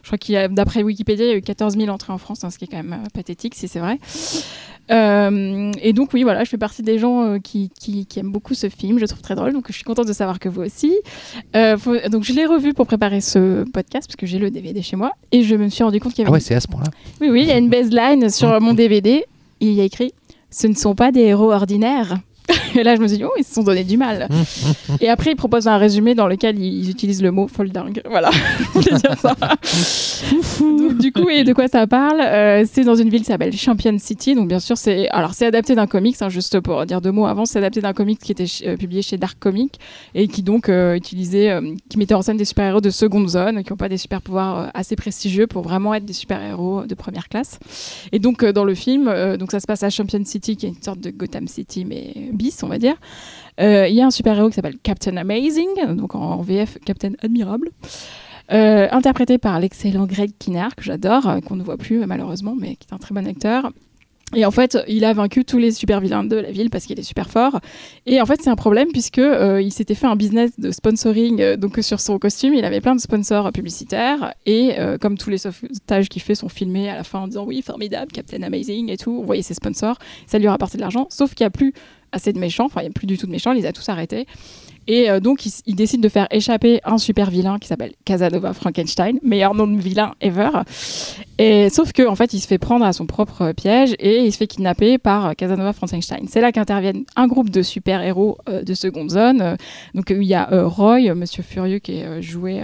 [0.04, 2.18] je crois qu'il y a d'après Wikipédia il y a eu 14 000 entrées en
[2.18, 4.00] France, hein, ce qui est quand même euh, pathétique si c'est vrai.
[4.92, 8.32] Euh, et donc oui voilà, je fais partie des gens euh, qui, qui, qui aiment
[8.32, 8.98] beaucoup ce film.
[8.98, 10.96] Je le trouve très drôle, donc je suis contente de savoir que vous aussi.
[11.56, 14.82] Euh, faut- donc je l'ai revu pour préparer ce podcast parce que j'ai le DVD
[14.82, 16.56] chez moi et je me suis rendu compte qu'il y avait Ah ouais, une c'est
[16.56, 16.90] à ce point-là.
[17.22, 19.24] oui, oui, il y a une baseline sur mon DVD.
[19.60, 20.12] Il y a écrit
[20.50, 22.18] Ce ne sont pas des héros ordinaires.
[22.76, 24.28] Et là, je me suis dit, oh, ils se sont donné du mal.
[25.02, 28.02] Et après, ils proposent un résumé dans lequel ils utilisent le mot folding.
[28.10, 28.30] Voilà,
[28.60, 29.36] je voulais dire ça.
[30.60, 33.56] Donc, du coup, et de quoi ça parle Euh, C'est dans une ville qui s'appelle
[33.56, 34.36] Champion City.
[34.36, 37.26] Donc, bien sûr, c'est alors c'est adapté d'un comics, hein, juste pour dire deux mots
[37.26, 37.46] avant.
[37.46, 39.76] C'est adapté d'un comics qui était euh, publié chez Dark Comics
[40.16, 43.72] et qui donc euh, utilisait, qui mettait en scène des super-héros de seconde zone, qui
[43.72, 47.60] n'ont pas des super-pouvoirs assez prestigieux pour vraiment être des super-héros de première classe.
[48.12, 50.82] Et donc, dans le film, donc ça se passe à Champion City, qui est une
[50.82, 52.14] sorte de Gotham City, mais
[52.64, 52.96] on va dire.
[53.60, 57.70] Euh, Il y a un super-héros qui s'appelle Captain Amazing, donc en, VF Captain Admirable.
[58.52, 62.76] euh, interprété par l'excellent Greg Kinnear, que j'adore, euh, qu'on ne voit plus malheureusement, mais
[62.76, 63.72] qui est un très bon acteur.
[64.36, 67.00] Et en fait, il a vaincu tous les super vilains de la ville parce qu'il
[67.00, 67.60] est super fort.
[68.06, 71.56] Et en fait, c'est un problème puisque il s'était fait un business de sponsoring.
[71.56, 74.36] donc sur son costume, il avait plein de sponsors publicitaires.
[74.46, 77.64] Et comme tous les sauvetages qu'il fait sont filmés à la fin en disant oui,
[77.64, 79.18] formidable, Captain Amazing et tout.
[79.20, 79.98] On voyait ses sponsors.
[80.28, 81.08] Ça lui a de l'argent.
[81.10, 81.74] Sauf qu'il n'y a plus
[82.12, 82.66] assez de méchants.
[82.66, 83.52] Enfin, il n'y a plus du tout de méchants.
[83.52, 84.26] Il les a tous arrêtés.
[84.90, 89.20] Et euh, donc, il, décide de faire échapper un super vilain qui s'appelle Casanova Frankenstein,
[89.22, 90.50] meilleur nom de vilain ever.
[91.38, 94.32] Et sauf que en fait, il se fait prendre à son propre piège et il
[94.34, 96.26] se fait kidnapper par euh, Casanova Frankenstein.
[96.28, 99.58] C'est là qu'interviennent un groupe de super-héros euh, de seconde zone.
[99.94, 102.60] Donc, il y a Roy, Monsieur Furieux, qui est joué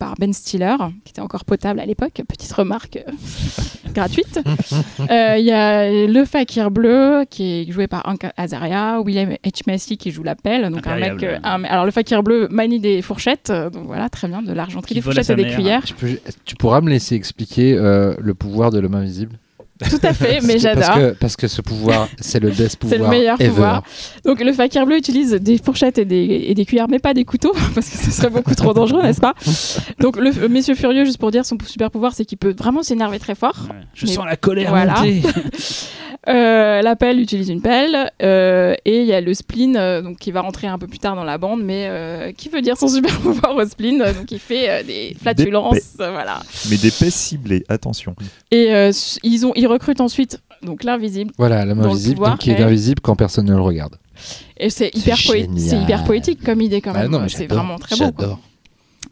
[0.00, 2.20] par Ben Stiller, qui était encore potable à l'époque.
[2.26, 2.98] Petite remarque
[3.94, 4.40] gratuite.
[4.98, 9.62] Il y a le Fakir Bleu, qui est joué par Hank Azaria, William H.
[9.68, 10.68] Macy, qui joue la pelle.
[10.70, 11.24] Donc, un mec.
[11.68, 13.50] Alors, le Fakir Bleu manie des fourchettes.
[13.50, 15.54] euh, donc, voilà, très bien, de l'argenterie, des fourchettes et des mère.
[15.54, 15.82] cuillères.
[15.84, 19.36] Tu, peux- tu pourras me laisser expliquer euh, le pouvoir de l'homme invisible?
[19.88, 20.84] Tout à fait, mais j'adore.
[20.84, 22.98] Parce que, parce que ce pouvoir, c'est le best pouvoir.
[22.98, 23.48] C'est le meilleur ever.
[23.48, 23.82] pouvoir.
[24.26, 27.24] Donc le fakir bleu utilise des fourchettes et des, et des cuillères, mais pas des
[27.24, 29.32] couteaux, parce que ce serait beaucoup trop dangereux, n'est-ce pas?
[29.98, 32.82] Donc le euh, Monsieur Furieux, juste pour dire, son super pouvoir, c'est qu'il peut vraiment
[32.82, 33.56] s'énerver très fort.
[33.70, 33.76] Ouais.
[33.94, 34.96] Je Mais sens la colère voilà.
[34.96, 35.22] monter.
[36.28, 40.18] Euh, la pelle utilise une pelle, euh, et il y a le spleen, euh, donc
[40.18, 42.76] qui va rentrer un peu plus tard dans la bande, mais euh, qui veut dire
[42.76, 46.40] son super pouvoir au spleen, donc il fait euh, des flatulences, voilà.
[46.70, 48.14] Mais des paix ciblées, attention.
[48.50, 48.92] Et euh,
[49.22, 51.32] ils ont, ils recrutent ensuite donc l'invisible.
[51.38, 53.96] Voilà, l'homme invisible, donc qui est invisible quand personne ne le regarde.
[54.58, 55.48] Et c'est hyper, c'est
[55.78, 57.28] hyper poétique comme idée quand Ah même.
[57.30, 58.12] c'est vraiment très beau.
[58.12, 58.14] quoi.
[58.20, 58.40] J'adore.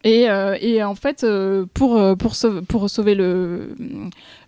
[0.04, 3.74] Et, euh, et en fait, euh, pour, pour, sauver, pour sauver le,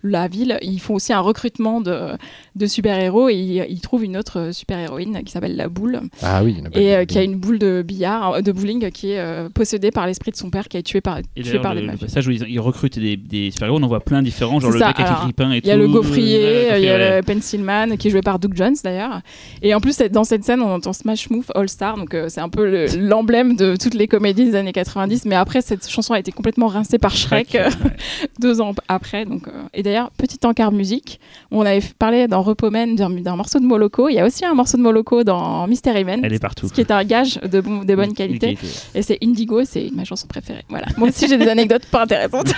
[0.03, 2.09] la ville, ils font aussi un recrutement de,
[2.55, 6.53] de super-héros et ils, ils trouvent une autre super-héroïne qui s'appelle la boule Ah oui,
[6.53, 8.51] il y en a pas et euh, qui a une boule de billard, euh, de
[8.51, 11.43] bowling qui est euh, possédée par l'esprit de son père qui est tué par, Et
[11.43, 12.07] tué par le, des le mafieux.
[12.07, 14.79] passage où ils, ils recrutent des, des super-héros, on en voit plein différents, genre le
[14.79, 15.67] ça, mec avec alors, les grippins et tout.
[15.67, 17.17] Il y a le gaufrier, il y a ouais.
[17.17, 19.21] le pencilman qui est joué par Doug Jones d'ailleurs.
[19.61, 22.41] Et en plus, dans cette scène, on entend Smash Mouth All Star, donc euh, c'est
[22.41, 25.25] un peu le- l'emblème de toutes les comédies des années 90.
[25.25, 27.91] Mais après, cette chanson a été complètement rincée par Shrek euh, ouais.
[28.39, 29.25] deux ans après.
[29.25, 31.19] Donc, euh, et d'ailleurs, petit encart musique,
[31.51, 34.07] on avait parlé dans Repomen d'un morceau de Moloko.
[34.09, 36.21] Il y a aussi un morceau de Moloko dans Mystery Man.
[36.23, 36.67] Elle est partout.
[36.67, 38.57] Ce qui est un gage de, bon, de bonne qualité.
[38.95, 40.63] Et c'est Indigo, c'est ma chanson préférée.
[40.69, 40.85] Voilà.
[40.97, 42.53] Moi aussi, j'ai des anecdotes pas intéressantes.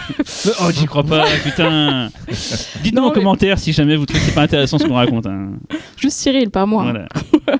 [0.61, 2.09] Oh, j'y crois pas, putain.
[2.83, 5.25] Dites-nous en mais- commentaire si jamais vous trouvez que c'est pas intéressant ce qu'on raconte.
[5.25, 5.53] hein.
[5.97, 6.83] Juste Cyril, pas moi.
[6.83, 7.07] Voilà.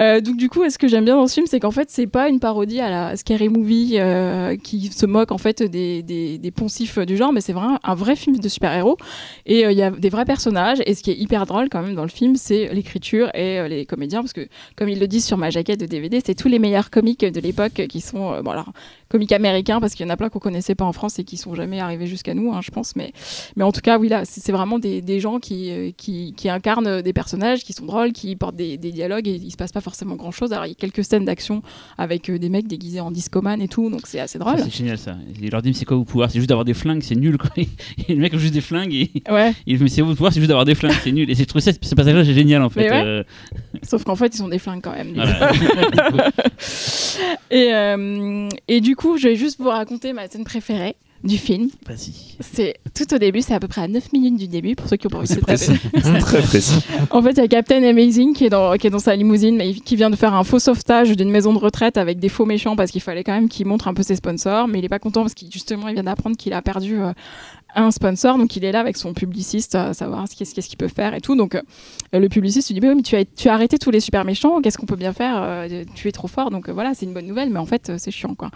[0.00, 2.06] Euh, donc du coup, ce que j'aime bien dans ce film, c'est qu'en fait, c'est
[2.06, 6.38] pas une parodie à la scary movie euh, qui se moque en fait des, des,
[6.38, 8.96] des poncifs du genre, mais c'est vraiment un vrai film de super-héros.
[9.46, 10.78] Et euh, il y a des vrais personnages.
[10.86, 13.86] Et ce qui est hyper drôle quand même dans le film, c'est l'écriture et les
[13.86, 16.58] comédiens, parce que comme ils le disent sur ma jaquette de DVD, c'est tous les
[16.58, 18.72] meilleurs comiques de l'époque qui sont, bon alors,
[19.12, 21.36] comiques américains, parce qu'il y en a plein qu'on connaissait pas en France et qui
[21.36, 22.96] sont jamais arrivés jusqu'à nous, hein, je pense.
[22.96, 23.12] Mais,
[23.56, 26.34] mais en tout cas, oui, là, c'est c'est vraiment des, des gens qui, euh, qui,
[26.36, 29.56] qui incarnent des personnages, qui sont drôles, qui portent des, des dialogues et il se
[29.56, 30.52] passe pas forcément grand chose.
[30.52, 31.62] Alors, il y a quelques scènes d'action
[31.98, 34.58] avec euh, des mecs déguisés en discoman et tout, donc c'est assez drôle.
[34.58, 35.16] C'est génial ça.
[35.40, 36.30] Il leur dit mais c'est quoi vos pouvoirs?
[36.30, 37.50] C'est juste d'avoir des flingues, c'est nul quoi.
[37.56, 40.40] Et le mec a juste des flingues et Ouais, il mais c'est vos pouvoirs, c'est
[40.40, 41.30] juste d'avoir des flingues, c'est nul.
[41.30, 42.90] Et j'ai trouvé ça, ce passage-là c'est génial en fait.
[42.90, 43.04] Ouais.
[43.04, 43.22] Euh,
[43.82, 45.12] sauf qu'en fait, ils ont des flingues quand même.
[45.14, 45.52] voilà.
[47.50, 51.68] Et, euh, et du coup, je vais juste vous raconter ma scène préférée du film.
[51.86, 52.36] Vas-y.
[52.40, 54.96] C'est tout au début, c'est à peu près à 9 minutes du début pour ceux
[54.96, 55.72] qui ont pas envie de précis.
[56.20, 56.80] Très précis.
[57.10, 59.56] En fait, il y a Captain Amazing qui est dans, qui est dans sa limousine,
[59.56, 62.44] mais qui vient de faire un faux sauvetage d'une maison de retraite avec des faux
[62.44, 64.88] méchants parce qu'il fallait quand même qu'il montre un peu ses sponsors, mais il est
[64.88, 67.12] pas content parce qu'il justement il vient d'apprendre qu'il a perdu euh,
[67.74, 70.88] un sponsor, donc il est là avec son publiciste à savoir ce qu'est-ce qu'il peut
[70.88, 71.34] faire et tout.
[71.36, 71.60] Donc euh,
[72.12, 74.60] le publiciste lui dit mais, mais tu as tu as arrêté tous les super méchants,
[74.60, 77.14] qu'est-ce qu'on peut bien faire Euh, Tu es trop fort, donc euh, voilà c'est une
[77.14, 78.50] bonne nouvelle, mais en fait euh, c'est chiant quoi.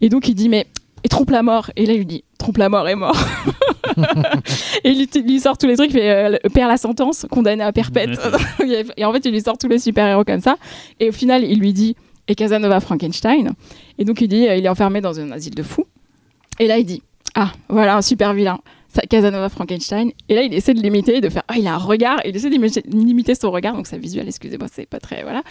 [0.00, 0.66] Et donc il dit mais
[1.04, 1.70] et trompe la mort.
[1.76, 3.16] Et là, il lui dit trompe la mort est mort.
[4.84, 7.72] et il, lui- sort tous les trucs, il fait euh, perd la sentence, condamné à
[7.72, 8.18] perpète.
[8.96, 10.56] et en fait, il lui sort tous les super-héros comme ça.
[11.00, 11.94] Et au final, il lui dit
[12.26, 13.52] et Casanova Frankenstein.
[13.98, 15.84] Et donc, il dit euh, il est enfermé dans un asile de fous.
[16.58, 17.02] Et là, il dit
[17.34, 18.58] ah, voilà un super vilain.
[19.10, 20.12] Casanova Frankenstein.
[20.28, 22.20] Et là, il essaie de l'imiter, de faire ah, il a un regard.
[22.24, 23.74] Il essaie d'imiter son regard.
[23.74, 25.22] Donc, sa visuel, excusez-moi, c'est pas très.
[25.22, 25.42] Voilà.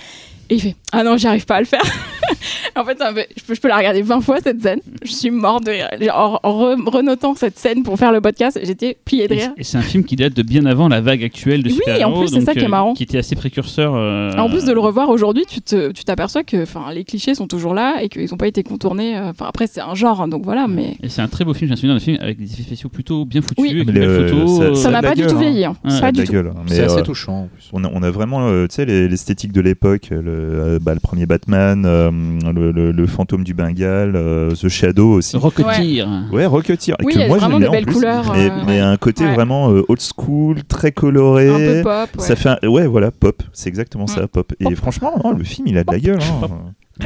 [0.54, 1.82] Et il fait ah non, j'arrive pas à le faire.
[2.76, 4.80] en fait, peu- je, peux, je peux la regarder 20 fois cette scène.
[5.04, 5.89] Je suis morte de rire.
[6.16, 9.54] En, en re- renotant cette scène pour faire le podcast, j'étais pliée de Et, rire.
[9.58, 11.78] et c'est un film qui date de bien avant la vague actuelle de Oui, en
[11.78, 12.20] super-héros.
[12.20, 12.93] plus, c'est ça qui est euh, marrant.
[12.93, 13.93] Qui était assez précurseur.
[13.95, 17.34] euh, En plus de le revoir aujourd'hui, tu te- tu t'aperçois que enfin, les clichés
[17.36, 19.18] sont toujours là et qu'ils n'ont pas été contournés.
[19.18, 21.54] euh, Enfin, après, c'est un genre, hein, donc voilà, mais Et c'est un très beau
[21.56, 23.72] film, je me souviens d'un film avec des effets spéciaux plutôt bien foutus, Oui.
[23.72, 24.47] avec Mais une belle le- photo.
[24.58, 25.66] ça- euh, ça a n'a pas du tout vieilli.
[25.66, 25.76] hein.
[25.84, 26.34] Pas a de du la tout.
[26.34, 26.51] gueule.
[26.56, 26.62] hein.
[26.68, 27.43] C'est assez touchant.
[27.43, 27.70] en plus.
[27.74, 30.94] on, a, on a vraiment euh, tu sais, les- l'esthétique de l'époque, le, euh, bah,
[30.94, 32.12] le premier Batman, euh,
[32.54, 35.38] le, le- le fantôme du Bengale, euh, The Shadow aussi.
[35.38, 36.06] Rocketeer.
[36.32, 36.96] Ouais, Rocketeer.
[37.04, 37.94] Oui, que il y a moi vraiment j'aime des bien en belles plus.
[37.96, 39.34] couleurs, Mais, euh, mais un côté ouais.
[39.34, 41.50] vraiment euh, old school, très coloré.
[41.50, 42.22] Un peu pop.
[42.22, 42.26] ouais.
[42.28, 44.28] Ça fait un- ouais voilà pop, c'est exactement ça Mm.
[44.28, 44.54] pop.
[44.60, 44.76] Et Pop.
[44.76, 46.20] franchement le film il a de la gueule.
[46.22, 46.48] hein.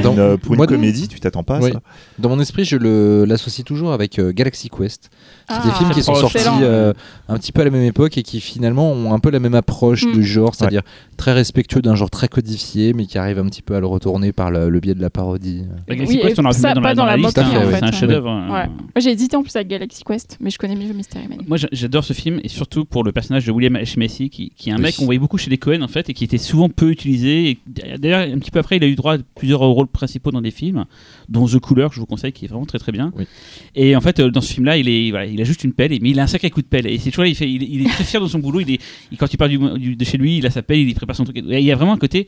[0.02, 1.72] Dans- Une, pour une moi, comédie, tu t'attends pas à Oui.
[1.72, 1.80] ça.
[2.18, 5.08] Dans mon esprit, je le- l'associe toujours avec euh, Galaxy Quest.
[5.50, 6.92] C'est des Ah, films qui sont sortis euh,
[7.28, 9.54] un petit peu à la même époque et qui finalement ont un peu la même
[9.54, 10.12] approche Mm.
[10.12, 10.82] du genre, c'est-à-dire
[11.16, 14.32] très respectueux d'un genre très codifié, mais qui arrive un petit peu à le retourner
[14.32, 15.62] par le, le biais de la parodie.
[15.88, 17.36] La Oui, Galaxy Quest, on l'a ça, dans pas la, dans la liste.
[17.38, 18.28] moquerie, hein, en C'est un chef-d'œuvre.
[18.30, 18.66] Ouais.
[18.68, 18.68] Moi,
[18.98, 21.38] j'ai hésité en plus avec Galaxy Quest, mais je connais mieux Mystery Man.
[21.46, 23.98] Moi j'a- j'adore ce film et surtout pour le personnage de William H.
[23.98, 24.82] Macy qui, qui est un Oui.
[24.82, 27.58] mec qu'on voyait beaucoup chez les Cohen en fait et qui était souvent peu utilisé.
[27.98, 30.50] D'ailleurs un petit peu après il a eu droit à plusieurs rôles principaux dans des
[30.50, 30.84] films
[31.28, 33.12] dont The Cooler que je vous conseille qui est vraiment très très bien.
[33.16, 33.26] Oui.
[33.74, 35.72] Et en fait euh, dans ce film là il, est, voilà, il a juste une
[35.72, 37.48] pelle mais il a un sacré coup de pelle et c'est toujours là, il, fait,
[37.50, 38.60] il, il est très fier de son boulot.
[38.60, 38.80] Il est,
[39.12, 41.16] il- quand il part du, du- de chez lui il a sa pelle, il prépare
[41.16, 41.36] son truc.
[41.38, 42.26] Et il y a vraiment un côté...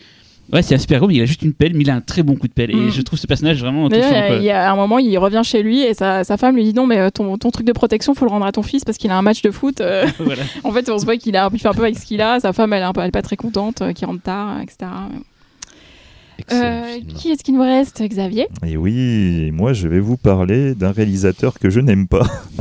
[0.53, 2.25] Ouais, c'est un super mais il a juste une pelle, mais il a un très
[2.25, 2.73] bon coup de pelle.
[2.73, 2.91] Et Mm.
[2.91, 4.37] je trouve ce personnage vraiment D'ailleurs, touchant.
[4.41, 6.75] il y a- un moment, il revient chez lui et sa, sa femme lui dit
[6.75, 8.99] non, mais euh, ton, ton truc de protection, faut le rendre à ton fils parce
[8.99, 9.81] qu'il a un match de foot.
[9.81, 10.07] euh.
[10.19, 10.43] Voilà.
[10.65, 12.41] en fait, on se voit qu'il a, il fait un peu avec ce qu'il a.
[12.41, 14.61] Sa femme, elle est, un peu, elle est pas très contente, euh, qu'il rentre tard,
[14.61, 14.91] etc.
[16.53, 18.47] Euh, qui est-ce qu'il nous reste, Xavier?
[18.67, 22.27] Et oui, moi je vais vous parler d'un réalisateur que je n'aime pas,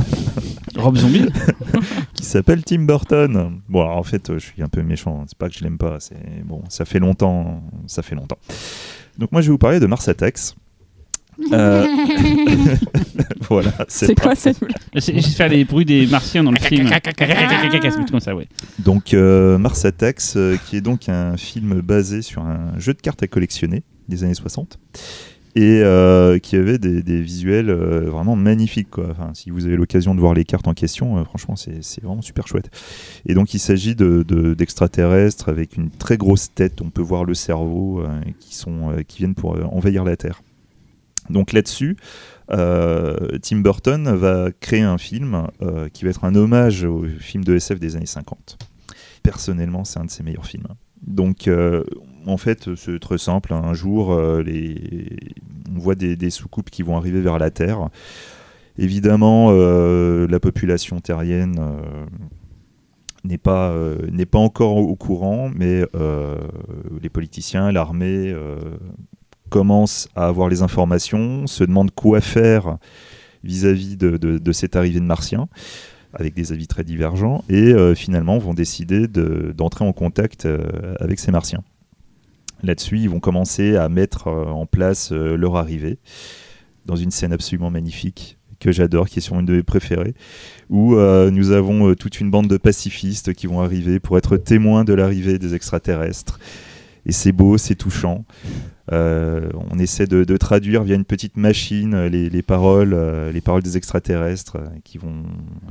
[0.80, 1.26] Rob Zombie
[2.14, 3.60] qui s'appelle Tim Burton.
[3.68, 5.24] Bon, alors, en fait, euh, je suis un peu méchant.
[5.26, 5.98] C'est pas que je l'aime pas.
[6.00, 8.38] C'est bon, ça fait longtemps, ça fait longtemps.
[9.18, 10.54] Donc moi je vais vous parler de Mars Attacks.
[11.52, 11.86] Euh,
[13.48, 14.58] voilà, C'est quoi cette
[14.98, 16.90] C'est juste faire les bruits des martiens dans le film.
[18.10, 18.46] Comme ça, ouais.
[18.78, 23.00] Donc euh, Mars Attacks, euh, qui est donc un film basé sur un jeu de
[23.00, 24.78] cartes à collectionner des années 60
[25.56, 28.98] et euh, qui avait des, visuels euh, vraiment magnifiques.
[28.98, 32.22] Enfin, si vous avez l'occasion de voir les cartes en question, euh, franchement, c'est vraiment
[32.22, 32.70] super chouette.
[33.26, 36.80] Et donc, il s'agit de- de- d'extraterrestres avec une très grosse tête.
[36.82, 38.04] On peut voir le cerveau
[38.38, 40.42] qui, sont, qui viennent pour envahir la Terre.
[41.28, 41.96] Donc là-dessus,
[42.48, 45.46] Tim Burton va créer un film
[45.92, 48.58] qui va être un hommage au film de SF des années 50.
[49.22, 50.66] Personnellement, c'est un de ses meilleurs films.
[51.02, 51.48] Donc,
[52.26, 53.52] en fait, c'est très simple.
[53.52, 54.42] Un jour, euh,
[55.74, 57.88] on voit des, soucoupes qui vont arriver vers la Terre.
[58.78, 62.06] Évidemment, euh, la population terrienne euh,
[63.24, 66.38] n'est pas, euh, encore au, courant, mais euh,
[67.02, 68.58] les politiciens, l'armée euh,
[69.48, 72.78] commencent à avoir les informations, se demandent quoi faire
[73.42, 75.48] vis-à-vis de, cette arrivée de Martiens,
[76.12, 80.94] avec des avis très divergents, et euh, finalement vont décider de- d'entrer en contact euh,
[81.00, 81.62] avec ces Martiens.
[82.62, 85.98] Là-dessus, ils vont commencer à mettre euh, en place euh, leur arrivée
[86.86, 90.14] dans une scène absolument magnifique que j'adore, qui est sûrement une de mes préférées,
[90.68, 94.84] où euh, nous avons toute une bande de pacifistes qui vont arriver pour être témoins
[94.84, 96.38] de l'arrivée des extraterrestres.
[97.06, 98.24] Et c'est beau, c'est touchant.
[98.92, 102.94] On essaie de, traduire via une petite machine les, les paroles,
[103.32, 105.22] les paroles des extraterrestres qui vont,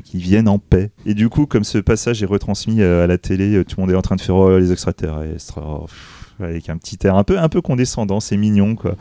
[0.03, 0.89] qui viennent en paix.
[1.05, 3.97] Et du coup, comme ce passage est retransmis à la télé, tout le monde est
[3.97, 5.85] en train de faire oh, les extraterrestres, oh,
[6.41, 8.95] avec un petit air un peu, un peu condescendant, c'est mignon quoi.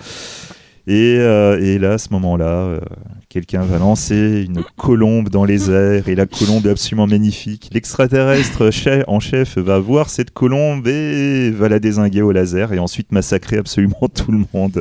[0.91, 2.81] Et, euh, et là, à ce moment-là, euh,
[3.29, 7.69] quelqu'un va lancer une colombe dans les airs, et la colombe est absolument magnifique.
[7.75, 12.79] L'extraterrestre chef- en chef va voir cette colombe et va la désinguer au laser, et
[12.79, 14.81] ensuite massacrer absolument tout le monde.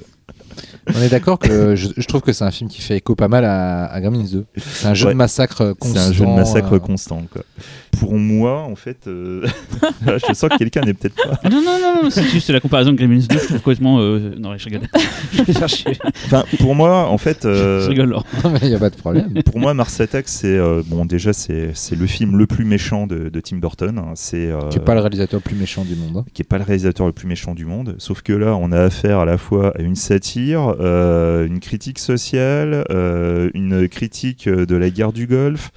[0.95, 3.27] On est d'accord que je, je trouve que c'est un film qui fait écho pas
[3.27, 4.45] mal à, à Gremlins 2.
[4.57, 5.13] C'est un jeu Ouais.
[5.13, 5.99] de massacre constant.
[6.01, 7.21] C'est un jeu de massacre euh, constant.
[7.31, 7.43] Quoi.
[7.99, 9.45] Pour moi, en fait, euh,
[10.05, 11.39] je sens que quelqu'un n'est peut-être pas.
[11.49, 13.99] Non, non, non, non, c'est juste la comparaison de Gremlins 2, je trouve complètement.
[13.99, 14.81] euh, Non, je rigole.
[15.33, 15.97] je vais chercher.
[16.25, 18.23] Enfin, pour moi, en fait, euh, Je rigole, Laurent.
[18.43, 19.33] Non, mais il n'y a pas de problème.
[19.43, 21.05] pour moi, Mars Attack, c'est euh, bon.
[21.05, 23.97] Déjà, c'est c'est le film le plus méchant de, de Tim Burton.
[23.97, 24.11] hein.
[24.15, 26.17] C'est euh, Qui n'est pas le réalisateur le plus méchant du monde.
[26.17, 26.25] hein.
[26.33, 27.95] qui est pas le réalisateur le plus méchant du monde.
[27.97, 32.83] Sauf que là, on a affaire à la fois à une satire, une critique sociale,
[32.89, 35.71] euh, une critique euh, de la guerre du Golfe.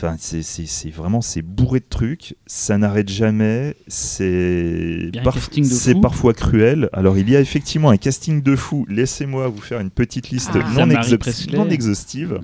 [0.00, 2.36] Enfin, c'est- c'est c'est vraiment c'est bourré de trucs.
[2.46, 3.74] Ça n'arrête jamais.
[3.88, 5.48] C'est parf-
[6.00, 6.88] parfois cruel.
[6.92, 8.86] Alors, il y a effectivement un casting de fou.
[8.88, 10.58] Laissez-moi vous faire une petite liste Ah.
[11.58, 12.38] non, exhaustive.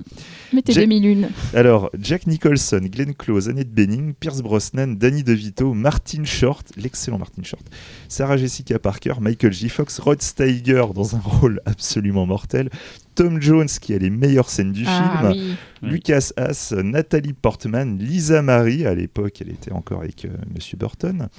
[0.53, 1.29] Mettez J'ai- demi-lune.
[1.53, 7.43] Alors, Jack Nicholson, Glenn Close, Annette Bening, Pierce Brosnan, Danny DeVito, Martin Short, l'excellent Martin
[7.43, 7.63] Short,
[8.09, 9.69] Sarah Jessica Parker, Michael J.
[9.69, 12.69] Fox, Rod Steiger dans un rôle absolument mortel,
[13.15, 15.31] Tom Jones qui a les meilleures scènes du Ah film,
[15.81, 15.89] oui.
[15.89, 21.29] Lucas Haas, Nathalie Portman, Lisa Marie, à l'époque elle était encore avec euh, Monsieur Burton,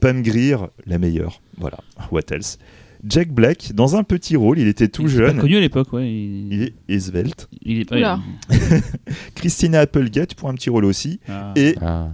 [0.00, 1.78] Pam Grier, la meilleure, voilà,
[2.10, 2.58] what else?
[3.04, 5.92] Jack Black, dans un petit rôle, il était tout Il jeune, Pas connu à l'époque,
[5.92, 6.10] ouais.
[6.10, 7.46] Il, il est esvelte.
[7.62, 7.96] il est pas.
[7.96, 8.20] Oula.
[9.34, 11.52] Christina Applegate pour un petit rôle aussi, Ah.
[11.56, 12.08] et Ah.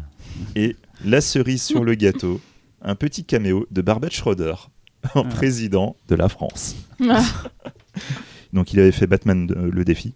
[0.56, 2.40] Et la cerise sur le gâteau,
[2.82, 4.54] un petit caméo de Barbet Schroeder
[5.14, 5.28] en Ah.
[5.28, 6.74] président de la France.
[8.52, 8.56] Ah.
[8.56, 10.14] Donc il avait fait Batman euh, le défi.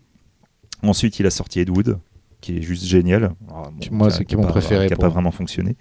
[0.82, 1.98] Ensuite, il a sorti Ed Wood,
[2.42, 3.32] qui est juste génial.
[3.48, 5.76] Ah, bon, moi, c'est qui mon préféré Qui n'a pas vraiment fonctionné.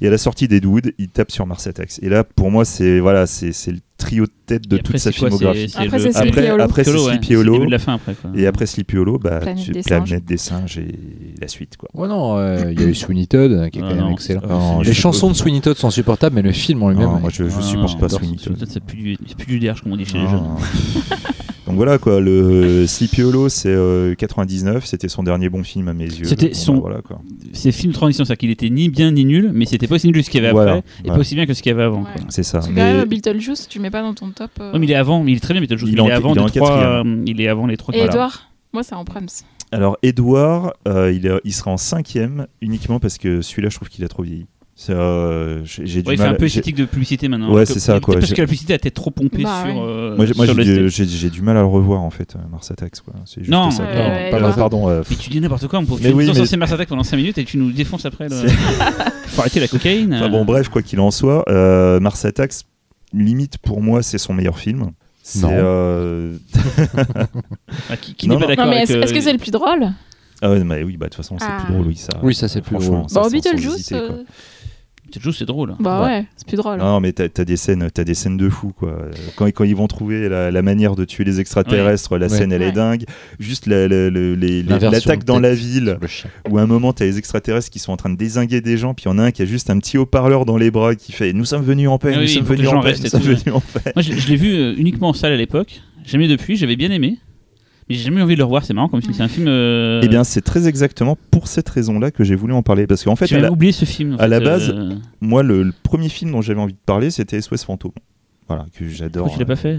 [0.00, 1.98] Et à la sortie d'Ed Wood, il tape sur Mars Attacks.
[2.00, 4.98] Et là, pour moi, c'est voilà, c'est c'est le trio de tête de toute après,
[4.98, 5.72] sa quoi, filmographie.
[5.76, 6.62] Après, c'est Sleepy Après, Hollow.
[6.62, 7.10] après Hollow, ouais.
[7.12, 7.64] Sleepy Hollow.
[7.66, 8.14] de la fin après.
[8.14, 8.30] Quoi.
[8.36, 10.22] Et après Sleepy Hollow, bah, Planète tu- des Planète singes.
[10.24, 11.76] des singes et la suite.
[11.76, 11.88] Quoi.
[11.92, 14.12] Ouais, non, euh, il y a eu Sweeney Todd qui est Ah, quand même non,
[14.12, 14.42] excellent.
[14.48, 17.18] Non, Les chansons de Sweeney Todd sont supportables, mais le film en lui-même.
[17.20, 18.64] Moi, je, je Ah, supporte pas Sweeney c'est- Todd.
[18.70, 20.30] C'est plus du- c'est plus du derge, comme on dit chez les Ah.
[20.30, 21.16] jeunes.
[21.66, 25.92] Donc voilà quoi, le Sleepy Hollow c'est euh, 99, c'était son dernier bon film à
[25.94, 26.24] mes yeux.
[26.24, 27.20] C'était Bon, son- bah, voilà quoi.
[27.52, 30.06] C'est film de transition, c'est-à-dire qu'il était ni bien ni nul, mais c'était pas aussi
[30.06, 31.70] nul que ce qu'il y avait Voilà, après, et pas aussi bien que ce qu'il
[31.70, 32.02] y avait avant.
[32.02, 32.08] Ouais.
[32.28, 32.58] C'est ça.
[32.58, 34.50] Parce que Mais quand même, Beetlejuice, tu mets pas dans ton top.
[34.60, 36.34] euh, Ouais, mais il est avant, il est très bien, mais Il il, est avant
[36.34, 37.02] il est trois.
[37.04, 37.94] euh, Il est avant les trois.
[37.94, 38.12] Et voilà.
[38.12, 39.26] Edouard Moi, c'est en Prems.
[39.72, 43.88] alors Edouard, euh, il, est- il sera en cinquième uniquement parce que celui-là je trouve
[43.88, 44.46] qu'il a trop vieilli.
[44.78, 46.28] C'est, euh, j'ai Ouais, il fait mal.
[46.28, 47.50] un peu esthétique de publicité maintenant.
[47.50, 48.14] Ouais, que- c'est ça, quoi.
[48.18, 49.74] Parce que la publicité a été trop pompée Bah, sur.
[49.74, 49.80] ouais.
[49.82, 53.00] euh, Moi, j'ai, du, mal à le revoir en fait, euh, Mars Attacks.
[53.02, 53.14] Quoi.
[53.24, 53.70] C'est juste Non.
[53.70, 53.84] ça.
[53.84, 56.30] Ouais, Non, ouais, pardon, euh, Mais tu dis n'importe quoi, on peut Mais tu oui,
[56.50, 58.28] mais- Mars Attack pendant 5 minutes et tu nous défonces après.
[58.28, 58.36] Le...
[59.28, 60.12] Faut arrêter la cocaïne.
[60.14, 60.28] Enfin euh.
[60.28, 62.52] bon, bref, quoi qu'il en soit, euh, Mars Attacks,
[63.14, 64.90] limite pour moi, c'est son meilleur film.
[65.22, 65.48] C'est, Non.
[65.52, 66.36] euh,
[67.90, 68.48] Ah, qui qui Non, n'est pas non.
[68.56, 69.88] d'accord Non, est-ce euh, que c'est le plus drôle?
[70.42, 71.62] Ah ouais, mais oui, bah de toute façon, c'est Ah.
[71.64, 72.12] plus drôle, oui, ça.
[72.22, 72.88] Oui, ça, c'est plus drôle.
[72.88, 73.92] Bon, sans Beetlejuice,
[75.32, 75.74] c'est drôle.
[75.80, 76.06] bah Ouais.
[76.06, 76.78] ouais, c'est plus drôle.
[76.78, 78.96] Non, mais t'as as des scènes, t'as des scènes de fou quoi.
[79.36, 82.28] Quand, quand ils vont trouver la, la manière de tuer les extraterrestres, la Ouais.
[82.36, 82.68] scène elle Ouais.
[82.68, 83.04] est dingue.
[83.38, 85.98] Juste la- l'attaque dans la ville,
[86.50, 88.94] où à un moment t'as les extraterrestres qui sont en train de désinguer des gens,
[88.94, 90.94] puis il y en a un qui a juste un petit haut-parleur dans les bras
[90.94, 93.48] qui fait Nous sommes venus en paix, Ah nous oui, sommes en paix, nous venus
[93.52, 93.92] en paix.
[93.94, 95.80] Moi, je, je l'ai vu euh, uniquement en salle à l'époque.
[96.04, 97.18] Jamais depuis, j'avais bien aimé.
[97.88, 99.14] Mais j'ai jamais eu envie de le revoir, c'est marrant comme film.
[99.14, 99.46] C'est un film.
[99.48, 102.86] euh, Eh bien, c'est très exactement pour cette raison-là que j'ai voulu en parler.
[102.86, 104.14] Parce qu'en fait, la- oublié ce film.
[104.14, 106.78] en à fait, la base, euh, moi, le, le premier film dont j'avais envie de
[106.84, 107.92] parler, c'était SOS Fantôme.
[108.48, 109.24] Voilà, que j'adore.
[109.26, 109.78] Pourquoi tu l'as pas fait?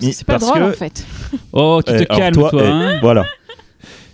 [0.00, 1.06] C'est pas drôle que- en fait.
[1.52, 2.62] Oh, tu te Eh, calmes, toi, toi.
[2.64, 2.98] eh, hein.
[3.02, 3.26] Voilà.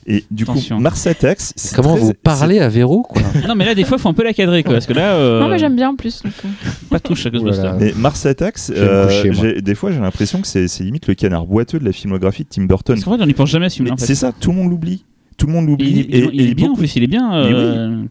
[0.09, 0.76] Et du Attention.
[0.76, 1.40] coup, Mars Attacks.
[1.57, 4.09] c'est Comment très- vous parlez à Véro quoi Non, mais là, des fois, il faut
[4.09, 4.74] un peu la cadrer, quoi.
[4.74, 6.22] Parce que là, euh, Non, mais j'aime bien en plus.
[6.22, 6.48] donc, euh.
[6.90, 7.72] pas de touche à Ghostbusters.
[7.74, 7.76] Voilà.
[7.84, 11.09] Mais Mars Attacks, Je vais me euh, des fois j'ai l'impression que c'est c'est limite
[11.09, 12.94] le canard boiteux de la filmographie de Tim Burton.
[12.94, 13.90] Parce qu'en fait, on n'y pense jamais à ce fait.
[13.98, 15.04] C'est ça, tout le monde l'oublie.
[15.37, 16.07] Tout le monde l'oublie.
[16.09, 17.45] il, Et, est bien en plus, il est bien.
[17.45, 17.51] Oui.
[17.53, 18.05] euh,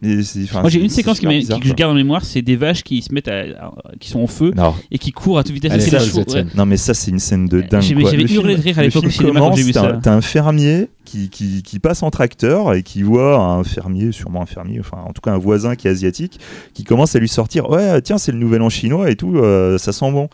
[0.54, 3.02] Moi j'ai une séquence qui, bizarre, que je garde en mémoire, c'est des vaches qui
[3.02, 5.74] se mettent à, à- qui sont en feu Non, et qui courent à toute vitesse.
[5.90, 6.46] Chevaux, cette ouais.
[6.56, 7.82] Non mais ça c'est une scène de dingue.
[7.82, 10.00] J'avais- hurlé film- de rire à l'époque au cinéma quand commence, j'ai vu t'as- ça.
[10.04, 14.42] T'as un fermier qui, qui, qui passe en tracteur et qui voit un fermier, sûrement
[14.42, 16.40] un fermier, enfin en tout cas un voisin qui est asiatique,
[16.74, 19.78] qui commence à lui sortir ouais tiens c'est le nouvel an chinois et tout, euh,
[19.78, 20.30] ça sent bon.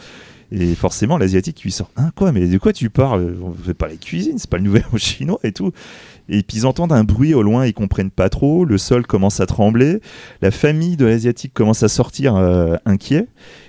[0.53, 3.35] Et forcément l'asiatique lui sort hein quoi mais de quoi tu parles?
[3.41, 5.71] On fait pas la cuisine, c'est pas le nouvel an chinois et tout.
[6.29, 9.39] Et puis ils entendent un bruit au loin, ils comprennent pas trop, le sol commence
[9.39, 9.99] à trembler,
[10.41, 13.27] la famille de l'asiatique commence à sortir euh, inquiet.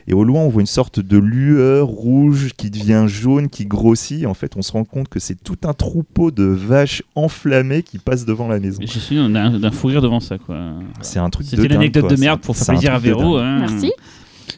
[0.09, 4.27] Et au loin, on voit une sorte de lueur rouge qui devient jaune, qui grossit.
[4.27, 7.99] En fait, on se rend compte que c'est tout un troupeau de vaches enflammées qui
[7.99, 8.81] passent devant la maison.
[8.85, 10.39] J'ai souvenir d'un fou rire devant ça.
[10.39, 10.57] quoi.
[11.03, 13.37] C'est un truc de C'était l'anecdote de merde C'est- pour faire plaisir à Véro.
[13.39, 13.61] hein.
[13.61, 13.93] Merci.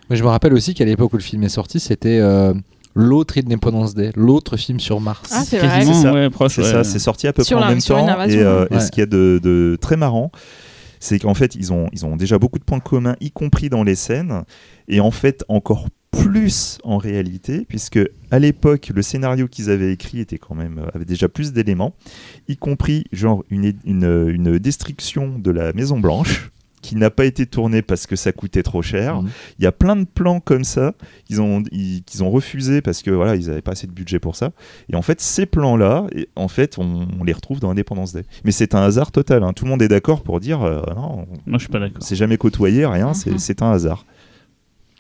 [0.09, 2.55] Moi, je me rappelle aussi qu'à l'époque où le film est sorti, c'était euh,
[2.95, 5.31] l'autre Independence Day, l'autre film sur Mars.
[5.33, 5.85] Ah, c'est vrai.
[5.85, 6.13] C'est ça.
[6.13, 6.55] ouais, proche.
[6.57, 6.71] C'est ouais.
[6.71, 8.07] ça, c'est sorti à peu Sur près en même temps.
[8.07, 8.81] invasion, Et, euh, et ouais.
[8.81, 10.31] ce qu'il y a de, de très marrant,
[11.01, 13.83] c'est qu'en fait, ils ont, ils ont déjà beaucoup de points communs, y compris dans
[13.83, 14.45] les scènes,
[14.89, 17.99] et en fait encore plus en réalité, puisque
[18.31, 21.95] à l'époque, le scénario qu'ils avaient écrit était quand même euh, avait déjà plus d'éléments,
[22.49, 26.51] y compris genre une, une, une destruction de la Maison Blanche
[26.85, 29.23] qui n'a pas été tournée parce que ça coûtait trop cher.
[29.23, 29.31] Mhm.
[29.59, 30.93] Il y a plein de plans comme ça
[31.25, 34.19] qu'ils ont, ils- qu'ils ont refusé parce que voilà, ils n'avaient pas assez de budget
[34.19, 34.51] pour ça.
[34.93, 38.25] Et en fait, ces plans-là, et- en fait, on, on les retrouve dans Independence Day.
[38.45, 39.43] Mais c'est un hasard total.
[39.45, 39.55] hein.
[39.55, 42.03] Tout le monde est d'accord pour dire euh, non, Moi, je suis pas d'accord.
[42.03, 43.15] c'est jamais côtoyé, rien.
[43.15, 43.39] c'est- Mhm.
[43.39, 44.05] C'est un hasard.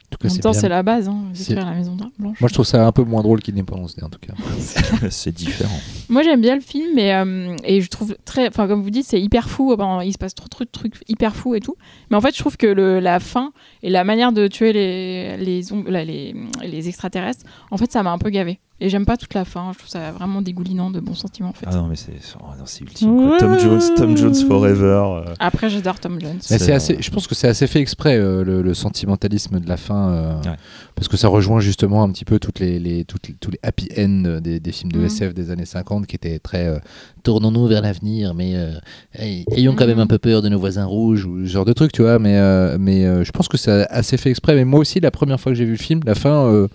[0.07, 1.97] En tout cas, En même c'est temps, c'est la base, hein, C'est- détruire la maison
[2.19, 2.41] blanche.
[2.41, 4.33] Moi, je trouve ça un peu moins drôle qu'Independence Day, en tout cas.
[5.11, 5.75] c'est différent.
[6.09, 9.07] Moi j'aime bien le film, mais euh, et je trouve très, enfin comme vous dites,
[9.07, 9.73] c'est hyper fou.
[9.73, 11.75] Enfin, il se passe trop, trop de trucs hyper fous et tout.
[12.11, 13.53] Mais en fait, je trouve que le, la fin
[13.83, 15.63] et la manière de tuer les les,
[16.05, 16.35] les
[16.65, 18.61] les extraterrestres, en fait, ça m'a un peu gavé.
[18.81, 19.71] Et j'aime pas toute la fin.
[19.73, 21.65] Je trouve ça vraiment dégoulinant de bons sentiments en fait.
[21.71, 22.11] Ah non, mais c'est
[22.41, 23.17] oh non, c'est ultime.
[23.17, 23.39] quoi.
[23.39, 25.23] Tom Jones, Tom Jones Forever.
[25.29, 26.39] euh, Après, j'adore Tom Jones.
[26.51, 29.61] Mais C'est, euh, assez, je pense que c'est assez fait exprès euh, le, le sentimentalisme
[29.61, 30.57] de la fin, euh, Ouais.
[30.97, 33.61] parce que ça rejoint justement un petit peu toutes les, les- toutes les- tous les
[33.63, 35.05] happy end des, des films de Mhm.
[35.07, 36.79] SF des années 50 qui étaient très euh,
[37.23, 38.73] tournons-nous vers l'avenir, mais euh,
[39.15, 40.03] hey, ayons quand même Mhm.
[40.03, 42.19] un peu peur de nos voisins rouges ou ce genre de truc, tu vois.
[42.19, 44.57] Mais, euh, mais euh, je pense que c'est assez fait exprès.
[44.57, 46.67] Mais moi aussi, la première fois que j'ai vu le film, la fin.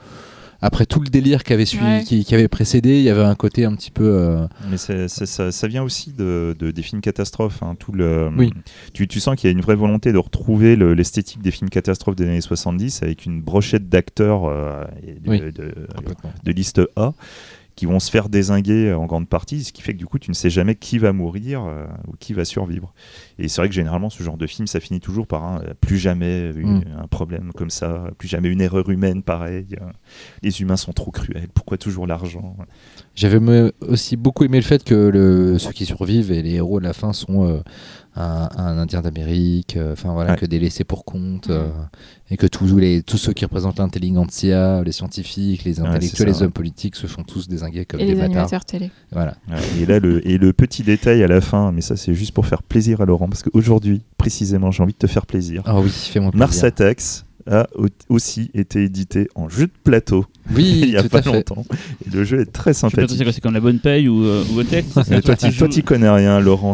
[0.61, 2.03] Après tout le délire qui avait suivi, Ouais.
[2.03, 4.03] qui, qui avait précédé, il y avait un côté un petit peu.
[4.05, 5.07] euh, Mais ça,
[5.51, 7.63] ça vient aussi de, de- des films catastrophes.
[7.63, 8.51] hein, tout le, Oui.
[8.93, 11.69] tu, tu sens qu'il y a une vraie volonté de retrouver le- l'esthétique des films
[11.69, 14.83] catastrophes des années 70 avec une brochette d'acteurs euh,
[15.23, 15.39] de, Oui.
[15.39, 16.31] de- complètement.
[16.43, 17.13] de liste A
[17.79, 20.29] qui vont se faire désinguer en grande partie, ce qui fait que du coup tu
[20.29, 22.93] ne sais jamais qui va mourir euh, ou qui va survivre.
[23.37, 25.73] Et c'est vrai que généralement ce genre de film ça finit toujours par un euh,
[25.79, 26.83] plus jamais une- Mm.
[27.03, 29.77] un problème comme ça, plus jamais une erreur humaine pareille.
[29.81, 29.85] euh,
[30.43, 32.57] Les humains sont trop cruels, pourquoi toujours l'argent
[33.15, 33.39] J'avais
[33.79, 36.93] aussi beaucoup aimé le fait que le, ceux qui survivent et les héros de la
[36.93, 37.59] fin sont euh,
[38.19, 40.37] un, un Indien d'Amérique, euh, enfin voilà, Ouais.
[40.37, 41.67] que des laissés pour compte, euh,
[42.29, 46.37] et que tous, les, tous ceux qui représentent l'intelligentsia, les scientifiques, les intellectuels, ça, les
[46.39, 46.43] ouais.
[46.43, 48.31] hommes politiques se font tous désinguer comme Et des les bâtards.
[48.35, 48.91] animateurs télé.
[49.11, 49.35] Voilà.
[49.49, 52.33] Ouais, et là, le, et le petit détail à la fin, mais ça c'est juste
[52.33, 55.63] pour faire plaisir à Laurent, parce qu'aujourd'hui, précisément, j'ai envie de te faire plaisir.
[55.65, 56.39] Ah oui, fais-moi plaisir.
[56.47, 60.25] Mars Attacks a au- aussi été édité en jeu de plateau
[60.55, 61.63] Oui, il y a tout pas longtemps.
[62.05, 63.17] Et le jeu est très Je sympathique.
[63.17, 64.59] c'est quoi, c'est comme la bonne paye ou, euh, ou
[65.57, 66.73] toi, tu connais rien, Laurent.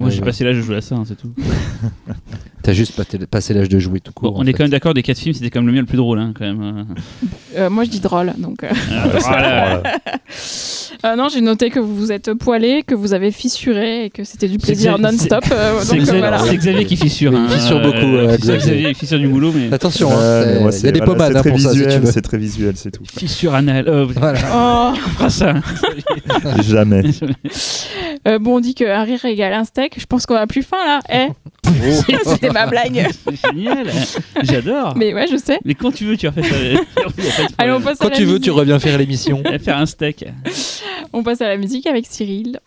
[0.00, 1.32] Moi, j'ai Ouais, passé l'âge de jouer à ça, hein, c'est tout.
[2.66, 3.00] T'as juste
[3.30, 4.38] passé, l'âge de jouer tout Bon, court.
[4.38, 4.52] on est fait.
[4.54, 6.32] quand même d'accord, des quatre films, c'était quand même le mien le plus drôle, hein,
[6.36, 6.60] quand même.
[6.60, 7.60] euh.
[7.60, 8.64] Euh, moi, je dis drôle, donc.
[8.64, 9.80] euh, Ah, voilà.
[9.80, 9.82] Voilà.
[11.04, 14.24] euh, non, j'ai noté que vous vous êtes poilé, que vous avez fissuré et que
[14.24, 15.44] c'était du plaisir non-stop.
[15.52, 16.38] euh, C'est euh, Xavier, voilà.
[16.40, 17.36] c'est Xavier qui fissure.
[17.36, 18.58] Hein, il fissure beaucoup, euh, euh, Xavier.
[18.58, 18.88] Xavier.
[18.90, 19.72] il fissure du boulot, mais.
[19.72, 22.38] Attention, hein, il y c'est a des pommades hein, très pour ça si c'est très
[22.38, 23.04] visuel, c'est tout.
[23.16, 23.84] Fissure anal.
[23.88, 24.38] Oh, Voilà.
[24.52, 24.92] Oh.
[24.92, 25.54] on fera ça.
[26.68, 27.02] Jamais.
[28.26, 30.00] Euh, bon, on dit qu'un rire égale un steak.
[30.00, 31.00] Je pense qu'on a plus faim là.
[31.12, 31.28] Eh
[32.24, 33.08] C'était ma blague.
[33.24, 33.86] C'est génial.
[34.42, 34.96] J'adore.
[34.96, 35.06] Mais...
[35.06, 35.60] Mais ouais, je sais.
[35.78, 36.56] quand tu veux, tu refais ça.
[37.02, 37.10] Pas
[37.58, 38.44] Allez, on passe à Quand la tu veux, musique.
[38.44, 39.42] tu reviens faire l'émission.
[39.62, 40.24] Faire un steak.
[41.12, 42.58] On passe à la musique avec Cyril.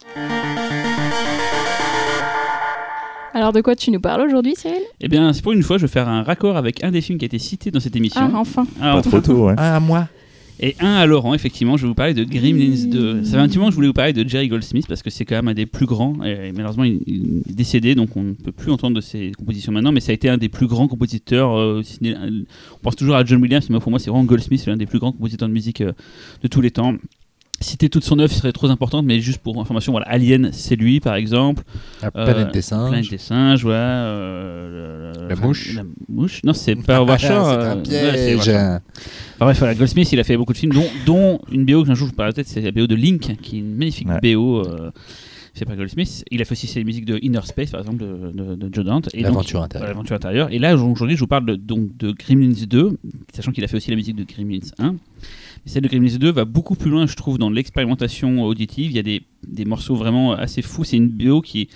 [3.34, 4.82] Alors, de quoi tu nous parles aujourd'hui, Cyril?
[5.02, 7.20] Eh bien, c'est pour une fois, je vais faire un raccord avec un des films
[7.20, 8.22] qui a été cité dans cette émission.
[8.34, 8.66] Ah, enfin.
[8.82, 9.10] Ah, Pas enfin.
[9.10, 9.56] trop tôt, ouais.
[9.58, 10.08] Ah, moi
[10.62, 13.24] Et un à Laurent, effectivement, je vais vous parler de Gremlins 2.
[13.24, 15.10] Ça fait un petit moment que je voulais vous parler de Jerry Goldsmith parce que
[15.10, 16.14] c'est quand même un des plus grands.
[16.18, 19.94] Malheureusement, il, est décédé, donc on ne peut plus entendre de ses compositions maintenant.
[19.94, 21.58] Mais ça a été un des plus grands compositeurs.
[21.58, 22.16] euh, ciné-
[22.74, 24.86] on pense toujours à John Williams, mais pour moi, c'est vraiment Goldsmith, c'est l'un des
[24.86, 25.94] plus grands compositeurs de musique euh,
[26.44, 26.94] de tous les temps.
[27.62, 31.00] Citer toute son œuvre serait trop importante, mais juste pour information, voilà, Alien, c'est lui
[31.02, 31.64] par exemple.
[32.02, 32.90] La Euh, planète des singes.
[32.90, 33.72] Planète des singes, ouais.
[33.74, 35.76] euh, La mouche.
[35.76, 37.30] La mouche Non, c'est pas Overture.
[37.50, 38.50] Euh, c'est un c'est piège.
[38.50, 38.80] Enfin,
[39.40, 41.96] bref, voilà, Goldsmith, il a fait beaucoup de films, dont, dont une BO que un
[41.96, 44.36] jour je vous parlerai peut-être, c'est la BO de Link, qui est une magnifique Ouais.
[44.36, 44.60] BO.
[44.66, 44.92] euh,
[45.56, 46.24] fait par Goldsmith.
[46.32, 48.86] Il a fait aussi les musiques de Inner Space, par exemple, de, de, de Joe
[48.86, 49.10] Dante.
[49.14, 49.90] L'aventure intérieure.
[49.90, 50.48] L'aventure intérieure.
[50.54, 52.98] Et là, aujourd'hui, je vous parle de, donc, de Gremlins 2,
[53.36, 54.96] sachant qu'il a fait aussi la musique de Gremlins 1.
[55.66, 58.92] Et celle de Gremlins 2 va beaucoup plus loin, je trouve, dans l'expérimentation auditive.
[58.92, 60.84] Il y a des, des morceaux vraiment assez fous.
[60.84, 61.70] C'est une BO qui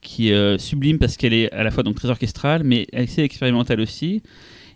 [0.00, 3.22] qui est euh, sublime parce qu'elle est à la fois donc très orchestrale, mais assez
[3.22, 4.22] expérimentale aussi.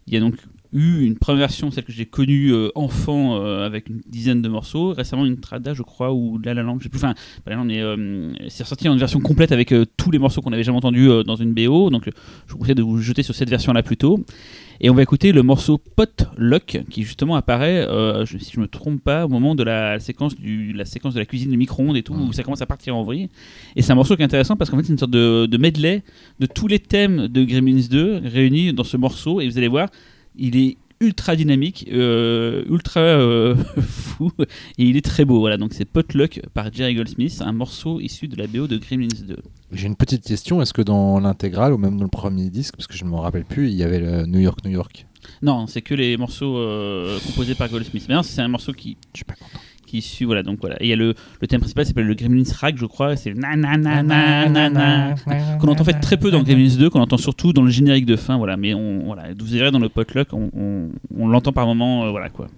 [0.09, 0.35] Il y a donc
[0.73, 4.49] eu une première version, celle que j'ai connue euh, enfant, euh, avec une dizaine de
[4.49, 4.93] morceaux.
[4.93, 6.99] Récemment, une Trada, je crois, ou La La Land, je sais plus.
[6.99, 7.15] Enfin,
[7.47, 10.53] La La mais euh, c'est ressorti en une version complète avec tous les morceaux qu'on
[10.53, 11.91] avait jamais entendus dans une BO.
[11.91, 12.09] Donc,
[12.47, 14.25] je vous conseille de vous jeter sur cette version-là plutôt.
[14.81, 18.67] Et on va écouter le morceau Potluck qui justement apparaît, euh, je- si je me
[18.67, 21.97] trompe pas, au moment de la séquence, du, la séquence de la cuisine, le micro-ondes
[21.97, 23.29] et tout, où ça commence à partir en vrille.
[23.77, 25.57] Et c'est un morceau qui est intéressant parce qu'en fait c'est une sorte de, de
[25.59, 26.03] medley
[26.41, 29.41] de tous les thèmes de Gremlins 2 réunis dans ce morceau.
[29.41, 29.89] Et vous allez voir,
[30.37, 35.41] il est ultra dynamique, euh, ultra euh, fou, et il est très beau.
[35.41, 39.09] Voilà, donc c'est Potluck par Jerry Goldsmith, un morceau issu de la BO de Gremlins
[39.27, 39.37] 2.
[39.73, 40.63] J'ai une petite question.
[40.63, 43.17] Est-ce que dans l'intégrale ou même dans le premier disque, parce que je ne me
[43.17, 45.07] rappelle plus, il y avait le New York, New York?
[45.43, 48.07] Non, c'est que les morceaux euh, composés par Goldsmith.
[48.09, 49.61] Mais non, c'est un morceau qui, Je suis pas content.
[49.95, 50.77] Issu, voilà, donc voilà.
[50.81, 53.35] Et il y a le, le thème principal, s'appelle le Gremlins Rag, je crois, c'est
[53.35, 55.15] na na na na na na
[55.61, 58.07] qu'on entend en fait très peu dans Gremlins 2, qu'on entend surtout dans le générique
[58.07, 58.57] de fin, voilà.
[58.57, 62.11] Mais on, voilà, vous verrez dans le potluck, on, on, on l'entend par moment, euh,
[62.11, 62.49] voilà quoi.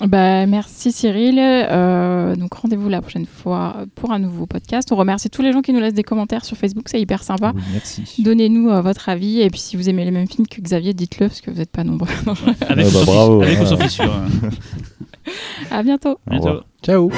[0.00, 1.38] Bah, merci Cyril.
[1.38, 4.90] Euh, donc rendez-vous la prochaine fois pour un nouveau podcast.
[4.92, 7.52] On remercie tous les gens qui nous laissent des commentaires sur Facebook, c'est hyper sympa.
[7.54, 8.02] Oui, merci.
[8.22, 11.28] Donnez-nous euh, votre avis et puis si vous aimez les mêmes films que Xavier, dites-le
[11.28, 12.08] parce que vous n'êtes pas nombreux.
[12.68, 13.66] Avec, Ah bah bravo, avec ou ouais.
[13.68, 14.12] sans fissure.
[14.12, 14.48] hein.
[15.70, 16.18] à bientôt.
[16.82, 17.10] Ciao